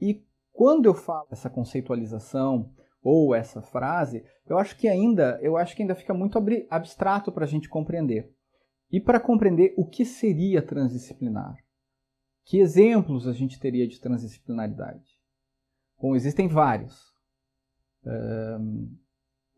E 0.00 0.24
quando 0.52 0.86
eu 0.86 0.94
falo 0.94 1.28
essa 1.30 1.50
conceitualização 1.50 2.72
ou 3.02 3.34
essa 3.34 3.62
frase, 3.62 4.24
eu 4.46 4.58
acho 4.58 4.76
que 4.76 4.88
ainda, 4.88 5.38
eu 5.42 5.56
acho 5.56 5.76
que 5.76 5.82
ainda 5.82 5.94
fica 5.94 6.14
muito 6.14 6.38
abstrato 6.70 7.30
para 7.30 7.44
a 7.44 7.48
gente 7.48 7.68
compreender. 7.68 8.32
E 8.90 9.00
para 9.00 9.20
compreender 9.20 9.74
o 9.76 9.86
que 9.86 10.04
seria 10.04 10.62
transdisciplinar, 10.62 11.56
que 12.44 12.58
exemplos 12.58 13.26
a 13.26 13.32
gente 13.32 13.58
teria 13.58 13.86
de 13.86 14.00
transdisciplinaridade? 14.00 15.04
Bom, 16.00 16.14
existem 16.14 16.46
vários. 16.46 17.12
Um, 18.04 18.96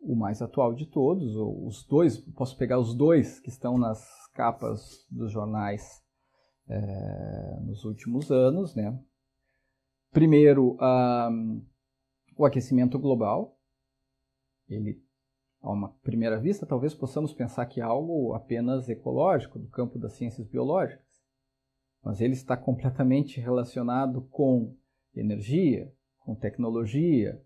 o 0.01 0.15
mais 0.15 0.41
atual 0.41 0.73
de 0.73 0.87
todos, 0.87 1.35
ou 1.35 1.67
os 1.67 1.85
dois, 1.85 2.17
posso 2.17 2.57
pegar 2.57 2.79
os 2.79 2.95
dois 2.95 3.39
que 3.39 3.49
estão 3.49 3.77
nas 3.77 4.03
capas 4.33 5.05
dos 5.11 5.31
jornais 5.31 6.01
é, 6.67 7.59
nos 7.61 7.83
últimos 7.83 8.31
anos, 8.31 8.75
né? 8.75 8.97
Primeiro, 10.11 10.77
um, 10.81 11.65
o 12.35 12.45
aquecimento 12.45 12.97
global. 12.97 13.57
Ele, 14.67 15.01
a 15.61 15.71
uma 15.71 15.89
primeira 16.01 16.39
vista, 16.39 16.65
talvez 16.65 16.93
possamos 16.93 17.33
pensar 17.33 17.65
que 17.65 17.81
é 17.81 17.83
algo 17.83 18.33
apenas 18.33 18.87
ecológico, 18.87 19.59
do 19.59 19.67
campo 19.67 19.99
das 19.99 20.13
ciências 20.13 20.47
biológicas. 20.47 21.05
Mas 22.03 22.21
ele 22.21 22.33
está 22.33 22.55
completamente 22.55 23.39
relacionado 23.39 24.21
com 24.29 24.75
energia, 25.13 25.91
com 26.19 26.33
tecnologia, 26.33 27.41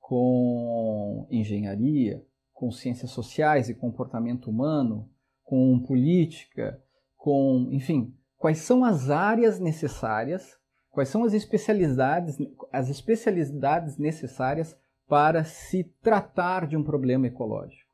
com 0.00 1.26
engenharia, 1.30 2.24
com 2.52 2.70
ciências 2.70 3.10
sociais 3.10 3.68
e 3.68 3.74
comportamento 3.74 4.50
humano, 4.50 5.08
com 5.42 5.80
política, 5.80 6.82
com, 7.16 7.68
enfim, 7.70 8.16
quais 8.36 8.58
são 8.58 8.84
as 8.84 9.10
áreas 9.10 9.60
necessárias, 9.60 10.58
quais 10.92 11.08
são 11.08 11.24
as 11.24 11.32
especialidades, 11.32 12.38
as 12.70 12.88
especialidades 12.88 13.98
necessárias 13.98 14.78
para 15.08 15.42
se 15.42 15.84
tratar 16.00 16.66
de 16.66 16.76
um 16.76 16.84
problema 16.84 17.26
ecológico. 17.26 17.90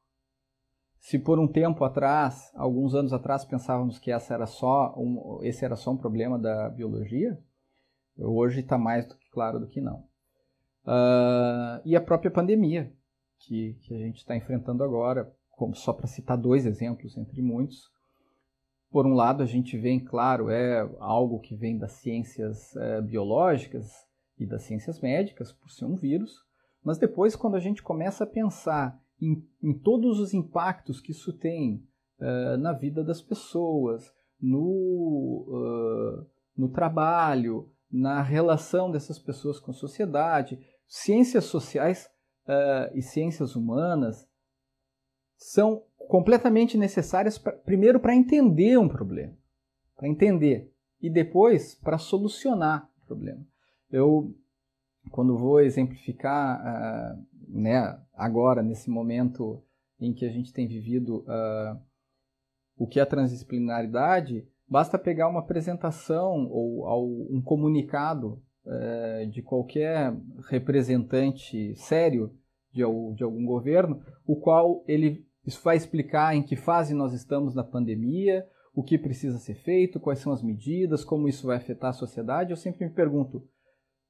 Se 0.98 1.18
por 1.18 1.38
um 1.38 1.48
tempo 1.48 1.84
atrás, 1.84 2.52
alguns 2.54 2.94
anos 2.94 3.12
atrás, 3.12 3.44
pensávamos 3.44 3.98
que 3.98 4.10
essa 4.10 4.34
era 4.34 4.46
só 4.46 4.94
um, 4.98 5.40
esse 5.42 5.64
era 5.64 5.76
só 5.76 5.92
um 5.92 5.96
problema 5.96 6.38
da 6.38 6.68
biologia, 6.68 7.38
hoje 8.18 8.60
está 8.60 8.76
mais 8.76 9.06
do 9.06 9.16
que 9.16 9.30
claro 9.30 9.60
do 9.60 9.68
que 9.68 9.80
não. 9.80 10.00
Uh, 10.84 11.80
e 11.84 11.94
a 11.94 12.00
própria 12.00 12.30
pandemia, 12.30 12.92
que, 13.38 13.74
que 13.82 13.94
a 13.94 13.98
gente 13.98 14.16
está 14.16 14.36
enfrentando 14.36 14.82
agora, 14.82 15.32
como 15.52 15.74
só 15.74 15.92
para 15.92 16.06
citar 16.08 16.36
dois 16.36 16.66
exemplos 16.66 17.16
entre 17.16 17.40
muitos. 17.40 17.90
Por 18.90 19.06
um 19.06 19.14
lado, 19.14 19.42
a 19.42 19.46
gente 19.46 19.76
vê, 19.76 20.00
claro, 20.00 20.48
é 20.48 20.80
algo 20.98 21.40
que 21.40 21.54
vem 21.54 21.76
das 21.76 21.92
ciências 21.92 22.74
é, 22.76 23.00
biológicas 23.02 23.86
e 24.38 24.46
das 24.46 24.62
ciências 24.62 25.00
médicas, 25.00 25.52
por 25.52 25.70
ser 25.70 25.84
um 25.84 25.96
vírus, 25.96 26.46
mas 26.82 26.96
depois, 26.96 27.36
quando 27.36 27.56
a 27.56 27.60
gente 27.60 27.82
começa 27.82 28.24
a 28.24 28.26
pensar 28.26 28.98
em, 29.20 29.44
em 29.62 29.74
todos 29.74 30.20
os 30.20 30.32
impactos 30.32 31.00
que 31.00 31.12
isso 31.12 31.32
tem 31.32 31.86
uh, 32.20 32.56
na 32.56 32.72
vida 32.72 33.02
das 33.02 33.20
pessoas, 33.20 34.12
no, 34.40 35.44
uh, 35.48 36.26
no 36.56 36.68
trabalho, 36.68 37.70
na 37.90 38.22
relação 38.22 38.90
dessas 38.90 39.18
pessoas 39.18 39.58
com 39.58 39.70
a 39.70 39.74
sociedade, 39.74 40.58
ciências 40.86 41.44
sociais 41.44 42.08
uh, 42.46 42.96
e 42.96 43.02
ciências 43.02 43.56
humanas 43.56 44.28
são 45.36 45.82
completamente 46.08 46.76
necessárias, 46.76 47.38
pra, 47.38 47.52
primeiro, 47.52 48.00
para 48.00 48.16
entender 48.16 48.78
um 48.78 48.88
problema, 48.88 49.36
para 49.94 50.08
entender, 50.08 50.72
e 51.00 51.08
depois 51.08 51.74
para 51.74 51.98
solucionar 51.98 52.90
o 53.02 53.06
problema. 53.06 53.46
Eu, 53.90 54.34
quando 55.10 55.36
vou 55.36 55.60
exemplificar, 55.60 56.60
uh, 56.60 57.26
né, 57.48 58.00
agora, 58.14 58.62
nesse 58.62 58.90
momento 58.90 59.62
em 60.00 60.12
que 60.12 60.24
a 60.24 60.30
gente 60.30 60.52
tem 60.52 60.66
vivido 60.66 61.18
uh, 61.20 61.78
o 62.76 62.86
que 62.86 62.98
é 62.98 63.02
a 63.02 63.06
transdisciplinaridade, 63.06 64.48
basta 64.66 64.98
pegar 64.98 65.28
uma 65.28 65.40
apresentação 65.40 66.48
ou, 66.50 67.28
um 67.30 67.42
comunicado 67.42 68.42
uh, 68.64 69.26
de 69.30 69.42
qualquer 69.42 70.14
representante 70.48 71.74
sério 71.76 72.34
de, 72.72 72.82
de 73.14 73.24
algum 73.24 73.44
governo, 73.44 74.02
o 74.26 74.36
qual 74.36 74.84
ele 74.86 75.27
isso 75.48 75.62
vai 75.64 75.78
explicar 75.78 76.36
em 76.36 76.42
que 76.42 76.56
fase 76.56 76.92
nós 76.92 77.14
estamos 77.14 77.54
na 77.54 77.64
pandemia, 77.64 78.46
o 78.74 78.82
que 78.82 78.98
precisa 78.98 79.38
ser 79.38 79.54
feito, 79.54 79.98
quais 79.98 80.18
são 80.18 80.30
as 80.30 80.42
medidas, 80.42 81.02
como 81.02 81.26
isso 81.26 81.46
vai 81.46 81.56
afetar 81.56 81.88
a 81.88 81.94
sociedade. 81.94 82.50
Eu 82.50 82.56
sempre 82.56 82.84
me 82.84 82.92
pergunto 82.92 83.48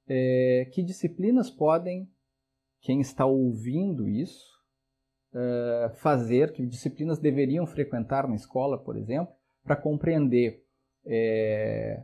é, 0.09 0.69
que 0.73 0.83
disciplinas 0.83 1.49
podem 1.49 2.11
quem 2.81 3.01
está 3.01 3.25
ouvindo 3.25 4.09
isso 4.09 4.49
é, 5.33 5.93
fazer, 6.01 6.53
que 6.53 6.67
disciplinas 6.67 7.21
deveriam 7.21 7.65
frequentar 7.69 8.27
na 8.27 8.35
escola, 8.35 8.77
por 8.77 8.97
exemplo, 8.97 9.33
para 9.63 9.77
compreender 9.77 10.65
é, 11.07 12.03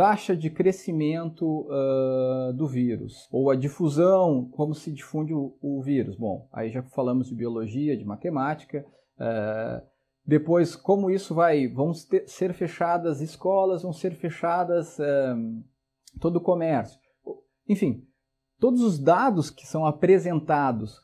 taxa 0.00 0.34
de 0.34 0.48
crescimento 0.48 1.68
uh, 1.68 2.54
do 2.54 2.66
vírus, 2.66 3.28
ou 3.30 3.50
a 3.50 3.54
difusão, 3.54 4.48
como 4.52 4.74
se 4.74 4.90
difunde 4.90 5.34
o, 5.34 5.58
o, 5.60 5.82
vírus. 5.82 6.16
Bom, 6.16 6.48
aí 6.54 6.70
já 6.70 6.82
falamos 6.82 7.28
de 7.28 7.34
biologia, 7.34 7.94
de 7.94 8.06
matemática. 8.06 8.82
Uh, 9.18 9.86
depois, 10.24 10.74
como 10.74 11.10
isso 11.10 11.34
vai, 11.34 11.68
vão 11.68 11.92
ter, 12.08 12.26
ser 12.26 12.54
fechadas 12.54 13.20
escolas, 13.20 13.82
vão 13.82 13.92
ser 13.92 14.14
fechadas 14.14 14.98
uh, 14.98 15.64
todo 16.18 16.36
o 16.36 16.40
comércio. 16.40 16.98
Enfim, 17.68 18.02
todos 18.58 18.80
os 18.80 18.98
dados 18.98 19.50
que 19.50 19.66
são 19.66 19.84
apresentados 19.84 20.96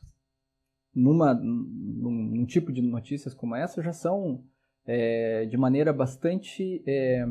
numa, 0.91 1.35
num, 1.35 2.31
num 2.33 2.45
tipo 2.47 2.73
de 2.73 2.81
notícias 2.81 3.35
como 3.35 3.55
essa 3.55 3.79
já 3.83 3.93
são 3.93 4.43
é, 4.87 5.45
de 5.45 5.55
maneira 5.55 5.93
bastante 5.93 6.81
é, 6.87 7.23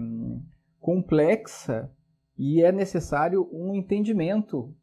complexa 0.80 1.90
e 2.38 2.62
é 2.62 2.70
necessário 2.70 3.48
um 3.52 3.74
entendimento 3.74 4.74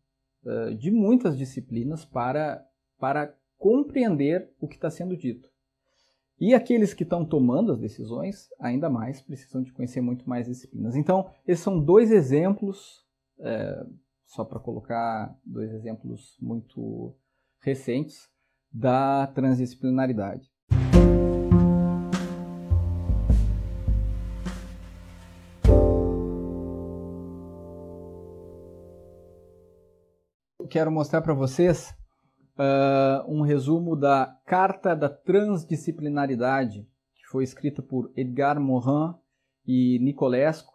uh, 0.43 0.73
de 0.75 0.91
muitas 0.91 1.37
disciplinas 1.37 2.03
para, 2.03 2.65
para 2.99 3.35
compreender 3.57 4.51
o 4.59 4.67
que 4.67 4.75
está 4.75 4.89
sendo 4.89 5.15
dito. 5.15 5.53
E 6.39 6.53
aqueles 6.53 6.93
que 6.93 7.03
estão 7.03 7.23
tomando 7.23 7.71
as 7.71 7.79
decisões, 7.79 8.49
ainda 8.59 8.89
mais, 8.89 9.21
precisam 9.21 9.63
de 9.63 9.71
conhecer 9.71 10.01
muito 10.01 10.27
mais 10.27 10.47
disciplinas. 10.47 10.95
Então, 10.95 11.29
esses 11.47 11.63
são 11.63 11.79
dois 11.79 12.11
exemplos, 12.11 13.05
é, 13.39 13.85
só 14.25 14.43
para 14.43 14.59
colocar 14.59 15.37
dois 15.45 15.71
exemplos 15.71 16.37
muito 16.41 17.15
recentes, 17.61 18.29
da 18.71 19.27
transdisciplinaridade. 19.27 20.52
Quero 30.73 30.91
mostrar 30.91 31.21
para 31.21 31.35
vocês 31.35 31.95
uh, 32.57 33.31
um 33.31 33.41
resumo 33.41 33.95
da 33.95 34.35
Carta 34.43 34.95
da 34.95 35.07
Transdisciplinaridade, 35.07 36.89
que 37.13 37.27
foi 37.27 37.43
escrita 37.43 37.83
por 37.83 38.11
Edgar 38.17 38.59
Morin 38.59 39.13
e 39.67 39.99
Nicolesco, 39.99 40.73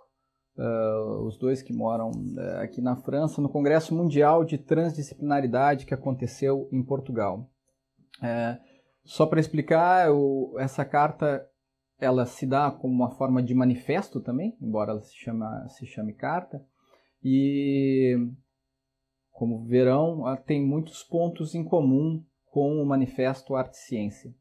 uh, 0.57 1.27
os 1.27 1.37
dois 1.37 1.63
que 1.63 1.73
moram 1.73 2.13
uh, 2.13 2.61
aqui 2.63 2.81
na 2.81 2.95
França, 2.95 3.43
no 3.43 3.49
Congresso 3.49 3.93
Mundial 3.93 4.45
de 4.45 4.57
Transdisciplinaridade 4.57 5.85
que 5.85 5.95
aconteceu 5.95 6.69
em 6.71 6.81
Portugal. 6.81 7.51
só 9.05 9.27
para 9.27 9.41
explicar, 9.41 10.07
eu, 10.07 10.55
essa 10.61 10.85
carta 10.85 11.45
ela 11.99 12.25
se 12.25 12.47
dá 12.47 12.71
como 12.71 12.95
uma 12.95 13.11
forma 13.11 13.43
de 13.43 13.53
manifesto 13.53 14.21
também, 14.21 14.57
embora 14.63 14.93
ela 14.93 15.01
se, 15.01 15.17
chama, 15.17 15.67
se 15.71 15.85
chame 15.87 16.13
carta, 16.13 16.65
e 17.21 18.17
como 19.39 19.65
verão, 19.65 20.25
tem 20.45 20.61
muitos 20.61 21.05
pontos 21.05 21.55
em 21.55 21.63
comum 21.63 22.21
com 22.51 22.83
o 22.83 22.85
Manifesto 22.85 23.55
Arte 23.55 23.75
e 23.75 23.77
Ciência. 23.77 24.35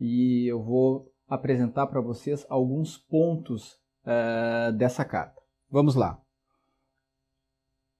E 0.00 0.46
eu 0.46 0.62
vou 0.62 1.12
apresentar 1.28 1.86
para 1.86 2.00
vocês 2.00 2.46
alguns 2.48 2.96
pontos 2.96 3.74
uh, 4.06 4.72
dessa 4.72 5.04
carta. 5.04 5.38
Vamos 5.70 5.94
lá. 5.94 6.18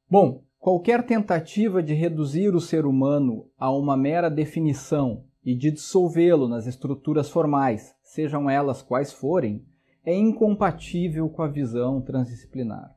Bom, 0.08 0.42
qualquer 0.58 1.04
tentativa 1.04 1.82
de 1.82 1.92
reduzir 1.92 2.54
o 2.54 2.62
ser 2.62 2.86
humano 2.86 3.50
a 3.58 3.70
uma 3.70 3.94
mera 3.94 4.30
definição 4.30 5.26
e 5.44 5.54
de 5.54 5.70
dissolvê-lo 5.70 6.48
nas 6.48 6.66
estruturas 6.66 7.28
formais, 7.28 7.94
sejam 8.02 8.48
elas 8.48 8.80
quais 8.80 9.12
forem, 9.12 9.66
é 10.02 10.16
incompatível 10.16 11.28
com 11.28 11.42
a 11.42 11.48
visão 11.48 12.00
transdisciplinar. 12.00 12.96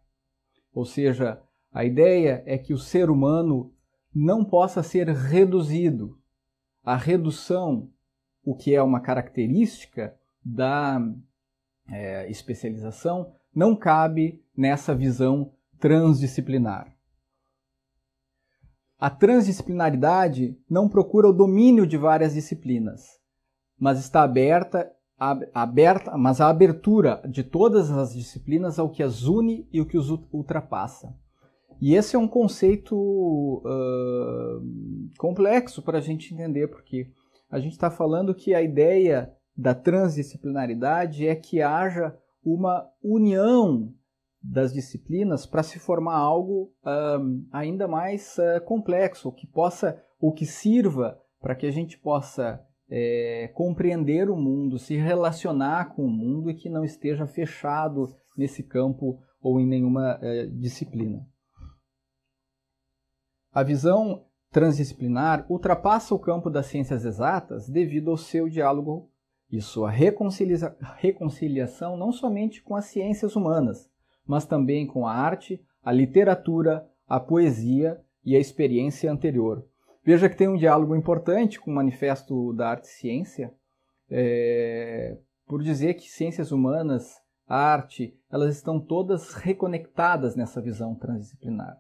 Ou 0.74 0.86
seja, 0.86 1.42
a 1.72 1.86
ideia 1.86 2.44
é 2.46 2.58
que 2.58 2.74
o 2.74 2.78
ser 2.78 3.10
humano 3.10 3.74
não 4.14 4.44
possa 4.44 4.84
ser 4.84 5.08
reduzido. 5.08 6.18
A 6.84 6.98
redução, 6.98 7.90
o 8.44 8.56
que 8.56 8.76
é 8.76 8.82
uma 8.82 9.00
característica 9.00 10.14
da 10.44 11.00
é, 11.88 12.30
especialização, 12.30 13.34
não 13.56 13.76
cabe 13.76 14.44
nessa 14.56 14.94
visão 14.94 15.54
transdisciplinar. 15.80 16.94
A 19.00 19.10
transdisciplinaridade 19.10 20.58
não 20.70 20.88
procura 20.88 21.30
o 21.30 21.34
domínio 21.34 21.88
de 21.88 21.98
várias 21.98 22.34
disciplinas, 22.34 23.20
mas 23.80 23.98
está 23.98 24.22
aberta, 24.22 24.92
aberta, 25.54 26.18
mas 26.18 26.40
a 26.42 26.50
abertura 26.50 27.22
de 27.28 27.44
todas 27.44 27.90
as 27.90 28.14
disciplinas 28.14 28.78
ao 28.78 28.90
que 28.90 29.02
as 29.02 29.24
une 29.24 29.68
e 29.72 29.82
o 29.82 29.86
que 29.86 29.98
os 29.98 30.10
ultrapassa. 30.32 31.16
E 31.82 31.96
esse 31.96 32.16
é 32.16 32.20
um 32.20 32.28
conceito 32.28 32.96
uh, 32.96 34.62
complexo 35.18 35.82
para 35.82 35.98
a 35.98 36.02
gente 36.02 36.32
entender, 36.32 36.68
porque 36.68 37.10
a 37.50 37.60
gente 37.60 37.72
está 37.72 37.90
falando 37.90 38.36
que 38.36 38.54
a 38.54 38.62
ideia 38.62 39.34
da 39.58 39.74
transdisciplinaridade 39.74 41.28
é 41.28 41.36
que 41.36 41.60
haja 41.60 42.16
uma 42.44 42.88
união 43.04 43.92
das 44.44 44.72
disciplinas 44.72 45.46
para 45.48 45.64
se 45.64 45.80
formar 45.80 46.18
algo 46.18 46.72
uh, 46.84 47.46
ainda 47.52 47.88
mais 47.88 48.38
uh, 48.38 48.64
complexo, 48.64 49.32
que 49.32 49.48
possa 49.48 50.00
ou 50.20 50.32
que 50.32 50.46
sirva 50.46 51.20
para 51.42 51.56
que 51.56 51.66
a 51.66 51.72
gente 51.72 51.98
possa 51.98 52.64
é, 52.88 53.50
compreender 53.56 54.30
o 54.30 54.36
mundo, 54.36 54.78
se 54.78 54.96
relacionar 54.96 55.96
com 55.96 56.04
o 56.04 56.10
mundo 56.10 56.52
e 56.52 56.54
que 56.54 56.70
não 56.70 56.84
esteja 56.84 57.26
fechado 57.26 58.06
nesse 58.38 58.62
campo 58.62 59.20
ou 59.42 59.60
em 59.60 59.66
nenhuma 59.66 60.20
é, 60.22 60.46
disciplina. 60.46 61.26
A 63.54 63.64
visão 63.64 64.24
transdisciplinar 64.50 65.46
ultrapassa 65.50 66.16
o 66.16 66.20
campo 66.20 66.50
das 66.50 66.68
ciências 66.68 67.04
exatas 67.04 67.68
devido 67.68 68.12
ao 68.12 68.18
seu 68.18 68.48
diálogo 68.48 69.10
e 69.52 69.62
sua 69.62 69.90
reconcilia 69.90 70.74
reconciliação 70.96 71.98
não 71.98 72.14
somente 72.14 72.62
com 72.64 72.76
as 72.76 72.86
ciências 72.86 73.36
humanas, 73.36 73.90
mas 74.26 74.46
também 74.46 74.88
com 74.88 75.06
a 75.06 75.14
arte, 75.14 75.62
a 75.84 75.92
literatura, 75.92 76.88
a 77.06 77.20
poesia 77.20 78.00
e 78.24 78.38
a 78.38 78.40
experiência 78.40 79.12
anterior. 79.12 79.66
Veja 80.04 80.30
que 80.30 80.38
tem 80.38 80.48
um 80.48 80.58
diálogo 80.58 80.96
importante 80.96 81.60
com 81.60 81.70
o 81.70 81.76
Manifesto 81.76 82.54
da 82.54 82.70
Arte 82.70 82.86
e 82.86 82.92
Ciência, 82.92 83.54
é, 84.10 85.18
por 85.46 85.62
dizer 85.62 85.96
que 85.96 86.10
ciências 86.10 86.52
humanas, 86.54 87.18
arte, 87.46 88.18
elas 88.32 88.56
estão 88.56 88.80
todas 88.80 89.34
reconectadas 89.34 90.38
nessa 90.38 90.62
visão 90.62 90.96
transdisciplinar. 90.96 91.78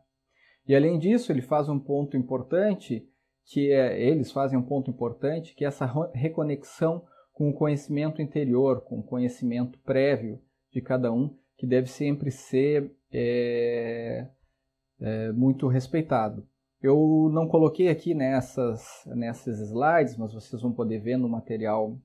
E 0.71 0.75
além 0.75 0.97
disso, 0.97 1.33
ele 1.33 1.41
faz 1.41 1.67
um 1.67 1.77
ponto 1.77 2.15
importante, 2.15 3.05
que 3.43 3.73
é, 3.73 4.01
eles 4.01 4.31
fazem 4.31 4.57
um 4.57 4.63
ponto 4.63 4.89
importante, 4.89 5.53
que 5.53 5.65
é 5.65 5.67
essa 5.67 5.85
reconexão 6.13 7.03
com 7.33 7.49
o 7.49 7.53
conhecimento 7.53 8.21
interior, 8.21 8.79
com 8.79 8.99
o 8.99 9.03
conhecimento 9.03 9.77
prévio 9.79 10.39
de 10.71 10.79
cada 10.79 11.11
um, 11.11 11.35
que 11.57 11.67
deve 11.67 11.87
sempre 11.87 12.31
ser 12.31 12.89
é, 13.11 14.29
é, 15.01 15.33
muito 15.33 15.67
respeitado. 15.67 16.47
Eu 16.81 17.29
não 17.33 17.49
coloquei 17.49 17.89
aqui 17.89 18.13
nessas, 18.13 19.03
nessas 19.07 19.59
slides, 19.59 20.15
mas 20.15 20.33
vocês 20.33 20.61
vão 20.61 20.71
poder 20.71 20.99
ver 20.99 21.17
no 21.17 21.27
material 21.27 21.99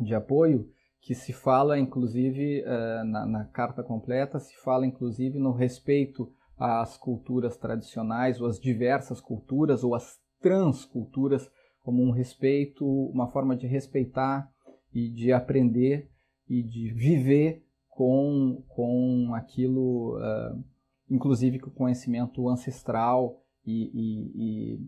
de 0.00 0.14
apoio, 0.14 0.72
que 1.02 1.14
se 1.14 1.34
fala, 1.34 1.78
inclusive, 1.78 2.62
uh, 2.62 3.04
na, 3.04 3.26
na, 3.26 3.44
carta 3.44 3.82
completa, 3.82 4.40
se 4.40 4.56
fala, 4.56 4.86
inclusive, 4.86 5.38
no 5.38 5.52
respeito 5.52 6.32
às 6.58 6.96
culturas 6.96 7.56
tradicionais, 7.56 8.40
ou 8.40 8.48
às 8.48 8.58
diversas 8.58 9.20
culturas, 9.20 9.84
ou 9.84 9.94
às 9.94 10.18
transculturas, 10.40 11.48
como 11.82 12.02
um 12.02 12.10
respeito, 12.10 12.84
uma 12.86 13.28
forma 13.28 13.56
de 13.56 13.66
respeitar 13.66 14.50
e 14.92 15.08
de 15.08 15.32
aprender 15.32 16.10
e 16.48 16.62
de 16.62 16.92
viver 16.92 17.64
com, 17.88 18.62
com 18.68 19.32
aquilo, 19.34 20.16
uh, 20.18 20.64
inclusive 21.10 21.58
com 21.58 21.70
o 21.70 21.74
conhecimento 21.74 22.48
ancestral 22.48 23.42
e, 23.66 23.90
e, 23.92 24.76
e, 24.76 24.80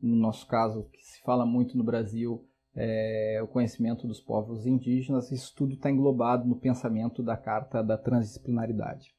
no 0.00 0.16
nosso 0.16 0.46
caso, 0.46 0.88
que 0.92 1.02
se 1.02 1.22
fala 1.22 1.46
muito 1.46 1.76
no 1.76 1.84
Brasil, 1.84 2.44
é, 2.74 3.40
o 3.42 3.48
conhecimento 3.48 4.06
dos 4.06 4.20
povos 4.20 4.66
indígenas, 4.66 5.30
isso 5.32 5.54
tudo 5.56 5.74
está 5.74 5.90
englobado 5.90 6.46
no 6.46 6.56
pensamento 6.56 7.22
da 7.22 7.36
Carta 7.36 7.82
da 7.82 7.98
Transdisciplinaridade. 7.98 9.14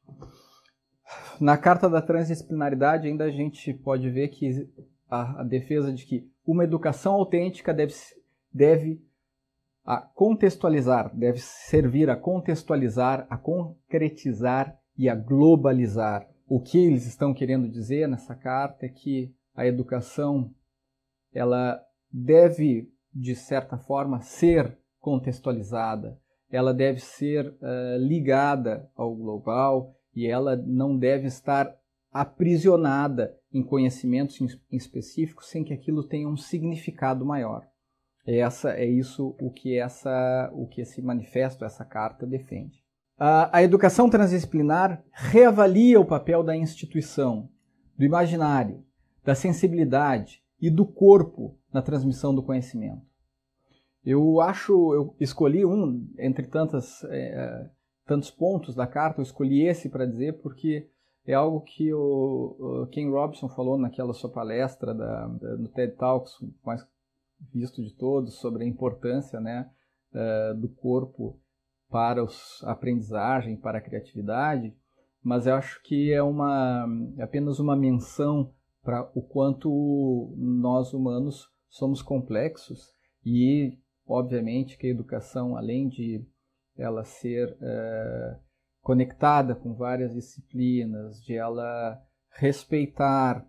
Na 1.39 1.57
Carta 1.57 1.89
da 1.89 2.01
Transdisciplinaridade, 2.01 3.07
ainda 3.07 3.25
a 3.25 3.31
gente 3.31 3.73
pode 3.73 4.09
ver 4.09 4.29
que 4.29 4.69
a, 5.09 5.41
a 5.41 5.43
defesa 5.43 5.91
de 5.91 6.05
que 6.05 6.29
uma 6.45 6.63
educação 6.63 7.13
autêntica 7.13 7.73
deve, 7.73 7.93
deve 8.53 9.03
a 9.83 9.99
contextualizar, 9.99 11.15
deve 11.15 11.39
servir 11.39 12.09
a 12.09 12.15
contextualizar, 12.15 13.25
a 13.29 13.37
concretizar 13.37 14.77
e 14.97 15.09
a 15.09 15.15
globalizar. 15.15 16.27
O 16.47 16.61
que 16.61 16.77
eles 16.77 17.05
estão 17.05 17.33
querendo 17.33 17.69
dizer 17.69 18.07
nessa 18.07 18.35
carta 18.35 18.85
é 18.85 18.89
que 18.89 19.33
a 19.55 19.65
educação 19.65 20.53
ela 21.33 21.81
deve 22.11 22.91
de 23.13 23.35
certa 23.35 23.77
forma, 23.77 24.21
ser 24.21 24.77
contextualizada, 24.99 26.17
ela 26.49 26.73
deve 26.73 26.99
ser 26.99 27.47
uh, 27.47 27.97
ligada 27.97 28.89
ao 28.95 29.15
global 29.15 29.95
e 30.15 30.27
ela 30.27 30.55
não 30.55 30.97
deve 30.97 31.27
estar 31.27 31.73
aprisionada 32.11 33.35
em 33.53 33.63
conhecimentos 33.63 34.39
específicos 34.71 35.47
sem 35.47 35.63
que 35.63 35.73
aquilo 35.73 36.03
tenha 36.03 36.27
um 36.27 36.37
significado 36.37 37.25
maior. 37.25 37.65
Essa 38.25 38.71
é 38.73 38.85
isso 38.85 39.35
o 39.39 39.51
que 39.51 39.77
essa 39.77 40.51
o 40.53 40.67
que 40.67 40.81
esse 40.81 41.01
manifesto, 41.01 41.65
essa 41.65 41.83
carta 41.83 42.25
defende. 42.25 42.83
A, 43.17 43.57
a 43.57 43.63
educação 43.63 44.09
transdisciplinar 44.09 45.03
reavalia 45.11 45.99
o 45.99 46.05
papel 46.05 46.43
da 46.43 46.55
instituição, 46.55 47.49
do 47.97 48.03
imaginário, 48.03 48.83
da 49.23 49.35
sensibilidade 49.35 50.43
e 50.59 50.69
do 50.69 50.85
corpo 50.85 51.57
na 51.73 51.81
transmissão 51.81 52.33
do 52.33 52.43
conhecimento. 52.43 53.01
Eu 54.03 54.41
acho, 54.41 54.73
eu 54.93 55.15
escolhi 55.19 55.63
um 55.63 56.07
entre 56.17 56.47
tantas, 56.47 57.03
é, 57.05 57.69
tantos 58.05 58.31
pontos 58.31 58.75
da 58.75 58.87
carta, 58.87 59.19
eu 59.19 59.23
escolhi 59.23 59.65
esse 59.65 59.89
para 59.89 60.05
dizer 60.05 60.41
porque 60.41 60.89
é 61.25 61.33
algo 61.33 61.61
que 61.61 61.93
o, 61.93 62.83
o 62.83 62.87
Ken 62.87 63.09
Robson 63.09 63.47
falou 63.49 63.77
naquela 63.77 64.13
sua 64.13 64.29
palestra 64.29 64.93
da, 64.93 65.27
da, 65.27 65.57
no 65.57 65.69
TED 65.69 65.95
Talks, 65.95 66.33
mais 66.65 66.85
visto 67.53 67.81
de 67.83 67.93
todos, 67.93 68.39
sobre 68.39 68.63
a 68.63 68.67
importância 68.67 69.39
né, 69.39 69.69
uh, 70.13 70.59
do 70.59 70.69
corpo 70.69 71.39
para 71.89 72.23
a 72.23 72.71
aprendizagem, 72.71 73.57
para 73.57 73.77
a 73.77 73.81
criatividade, 73.81 74.73
mas 75.21 75.45
eu 75.45 75.55
acho 75.55 75.81
que 75.83 76.11
é 76.11 76.23
uma 76.23 76.87
apenas 77.19 77.59
uma 77.59 77.75
menção 77.75 78.53
para 78.81 79.11
o 79.13 79.21
quanto 79.21 80.33
nós 80.37 80.93
humanos 80.93 81.47
somos 81.69 82.01
complexos 82.01 82.93
e, 83.23 83.77
obviamente, 84.07 84.77
que 84.77 84.87
a 84.87 84.89
educação, 84.89 85.55
além 85.55 85.87
de 85.87 86.25
ela 86.77 87.03
ser 87.03 87.57
é, 87.61 88.37
conectada 88.81 89.55
com 89.55 89.73
várias 89.73 90.13
disciplinas, 90.13 91.21
de 91.23 91.35
ela 91.35 92.01
respeitar 92.31 93.45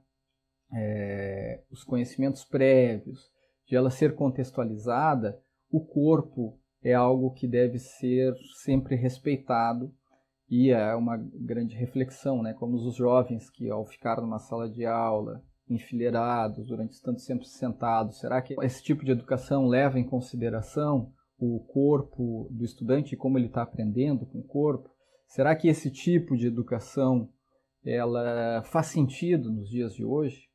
é, 0.72 1.62
os 1.70 1.84
conhecimentos 1.84 2.44
prévios, 2.44 3.30
de 3.66 3.76
ela 3.76 3.90
ser 3.90 4.14
contextualizada, 4.14 5.40
o 5.70 5.80
corpo 5.80 6.58
é 6.82 6.92
algo 6.92 7.32
que 7.32 7.46
deve 7.46 7.78
ser 7.78 8.34
sempre 8.62 8.96
respeitado 8.96 9.94
e 10.50 10.70
é 10.70 10.94
uma 10.94 11.16
grande 11.16 11.74
reflexão, 11.74 12.42
né? 12.42 12.52
Como 12.52 12.74
os 12.74 12.94
jovens 12.94 13.48
que 13.48 13.70
ao 13.70 13.86
ficar 13.86 14.20
numa 14.20 14.38
sala 14.38 14.68
de 14.68 14.84
aula 14.84 15.42
enfileirados 15.68 16.68
durante 16.68 17.00
tanto 17.00 17.24
tempo 17.24 17.44
sentados, 17.44 18.18
será 18.18 18.42
que 18.42 18.54
esse 18.60 18.82
tipo 18.82 19.04
de 19.04 19.12
educação 19.12 19.66
leva 19.66 19.98
em 19.98 20.04
consideração 20.04 21.12
o 21.44 21.60
corpo 21.60 22.46
do 22.50 22.64
estudante 22.64 23.14
e 23.14 23.16
como 23.16 23.36
ele 23.36 23.46
está 23.46 23.62
aprendendo 23.62 24.24
com 24.26 24.38
o 24.38 24.44
corpo? 24.44 24.88
Será 25.26 25.56
que 25.56 25.66
esse 25.66 25.90
tipo 25.90 26.36
de 26.36 26.46
educação 26.46 27.28
ela 27.84 28.62
faz 28.64 28.86
sentido 28.86 29.50
nos 29.50 29.68
dias 29.68 29.92
de 29.92 30.04
hoje? 30.04 30.48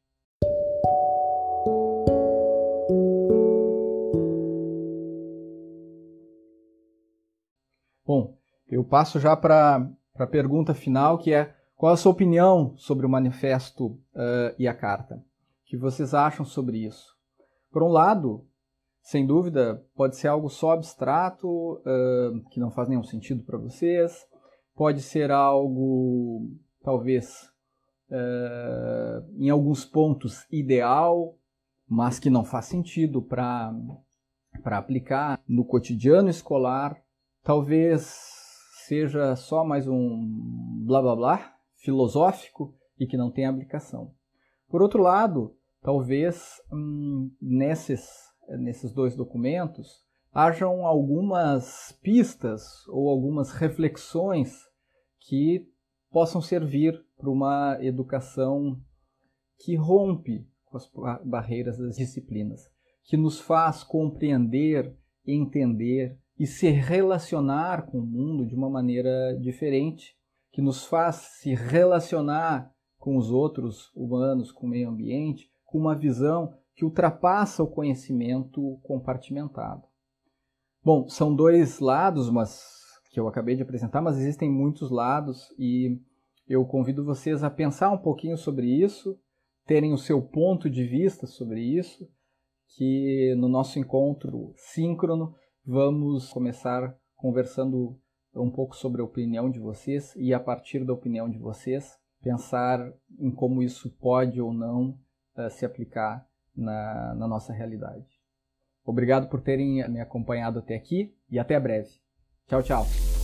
Bom, 8.05 8.37
eu 8.69 8.85
passo 8.85 9.19
já 9.19 9.35
para 9.35 9.91
a 10.17 10.27
pergunta 10.27 10.73
final, 10.73 11.17
que 11.17 11.33
é 11.33 11.53
qual 11.75 11.91
a 11.91 11.97
sua 11.97 12.13
opinião 12.13 12.73
sobre 12.77 13.05
o 13.05 13.09
manifesto 13.09 13.87
uh, 13.87 14.55
e 14.57 14.67
a 14.67 14.73
carta? 14.73 15.15
O 15.15 15.21
que 15.65 15.75
vocês 15.75 16.13
acham 16.13 16.45
sobre 16.45 16.85
isso? 16.85 17.13
Por 17.69 17.83
um 17.83 17.89
lado, 17.89 18.46
sem 19.07 19.25
dúvida, 19.25 19.81
pode 19.95 20.17
ser 20.17 20.27
algo 20.27 20.49
só 20.49 20.71
abstrato, 20.71 21.47
uh, 21.47 22.49
que 22.51 22.59
não 22.59 22.69
faz 22.69 22.89
nenhum 22.89 23.05
sentido 23.05 23.41
para 23.41 23.57
vocês. 23.57 24.27
Pode 24.75 25.01
ser 25.01 25.31
algo, 25.31 26.51
talvez, 26.83 27.49
uh, 28.11 29.25
em 29.37 29.49
alguns 29.49 29.85
pontos, 29.85 30.45
ideal, 30.51 31.37
mas 31.87 32.19
que 32.19 32.29
não 32.29 32.43
faz 32.43 32.65
sentido 32.65 33.21
para 33.21 33.73
aplicar 34.65 35.39
no 35.47 35.63
cotidiano 35.63 36.27
escolar 36.27 37.01
talvez 37.41 38.13
seja 38.87 39.37
só 39.37 39.63
mais 39.63 39.87
um 39.87 40.83
blá 40.85 41.01
blá 41.01 41.15
blá 41.15 41.55
filosófico 41.77 42.75
e 42.99 43.07
que 43.07 43.15
não 43.15 43.31
tem 43.31 43.45
aplicação. 43.45 44.11
Por 44.67 44.81
outro 44.81 45.01
lado, 45.01 45.55
talvez 45.81 46.61
hum, 46.69 47.31
nesses, 47.41 48.26
nesses 48.49 48.91
dois 48.93 49.15
documentos 49.15 50.05
hajam 50.33 50.85
algumas 50.85 51.97
pistas 52.01 52.87
ou 52.87 53.09
algumas 53.09 53.51
reflexões 53.51 54.53
que 55.19 55.67
possam 56.11 56.41
servir 56.41 57.03
para 57.17 57.29
uma 57.29 57.77
educação 57.81 58.79
que 59.59 59.75
rompe 59.75 60.47
com 60.65 60.77
as 60.77 60.89
barreiras 61.25 61.77
das 61.77 61.95
disciplinas, 61.95 62.69
que 63.03 63.17
nos 63.17 63.39
faz 63.39 63.83
compreender, 63.83 64.95
entender 65.25 66.17
e 66.37 66.45
se 66.45 66.69
relacionar 66.69 67.87
com 67.87 67.97
o 67.97 68.05
mundo 68.05 68.45
de 68.45 68.53
uma 68.53 68.69
maneira 68.69 69.35
diferente, 69.41 70.15
que 70.51 70.61
nos 70.61 70.85
faz 70.85 71.15
se 71.15 71.55
relacionar 71.55 72.71
com 72.99 73.17
os 73.17 73.31
outros 73.31 73.91
humanos, 73.95 74.51
com 74.51 74.67
o 74.67 74.69
meio 74.69 74.89
ambiente, 74.89 75.51
com 75.65 75.79
uma 75.79 75.95
visão 75.95 76.53
que 76.77 76.85
ultrapassa 76.85 77.63
o 77.63 77.67
conhecimento 77.67 78.79
compartimentado. 78.83 79.81
Bom, 80.83 81.09
são 81.09 81.35
dois 81.35 81.79
lados, 81.79 82.29
mas 82.29 82.61
que 83.09 83.19
eu 83.19 83.27
acabei 83.27 83.55
de 83.55 83.63
apresentar, 83.63 83.99
mas 83.99 84.19
existem 84.19 84.47
muitos 84.47 84.91
lados 84.91 85.51
e 85.57 85.99
eu 86.47 86.63
convido 86.65 87.03
vocês 87.03 87.43
a 87.43 87.49
pensar 87.49 87.89
um 87.89 87.97
pouquinho 87.97 88.37
sobre 88.37 88.67
isso, 88.67 89.19
terem 89.65 89.91
o 89.91 89.97
seu 89.97 90.21
ponto 90.21 90.69
de 90.69 90.85
vista 90.85 91.25
sobre 91.25 91.61
isso, 91.61 92.07
que 92.75 93.33
no 93.39 93.49
nosso 93.49 93.79
encontro 93.79 94.53
síncrono 94.55 95.33
vamos 95.65 96.31
começar 96.31 96.95
conversando 97.15 97.99
um 98.35 98.51
pouco 98.51 98.75
sobre 98.75 99.01
a 99.01 99.05
opinião 99.05 99.49
de 99.49 99.59
vocês 99.59 100.15
e 100.15 100.31
a 100.31 100.39
partir 100.39 100.85
da 100.85 100.93
opinião 100.93 101.27
de 101.27 101.39
vocês 101.39 101.97
pensar 102.21 102.79
em 103.17 103.31
como 103.31 103.63
isso 103.63 103.89
pode 103.97 104.39
ou 104.39 104.53
não 104.53 104.91
uh, 105.35 105.49
se 105.49 105.65
aplicar 105.65 106.27
na, 106.57 107.13
na 107.13 107.27
nossa 107.27 107.53
realidade. 107.53 108.05
Obrigado 108.83 109.27
por 109.29 109.41
terem 109.41 109.87
me 109.89 110.01
acompanhado 110.01 110.59
até 110.59 110.75
aqui 110.75 111.13
e 111.29 111.37
até 111.37 111.59
breve. 111.59 111.89
Tchau, 112.47 112.63
tchau. 112.63 113.16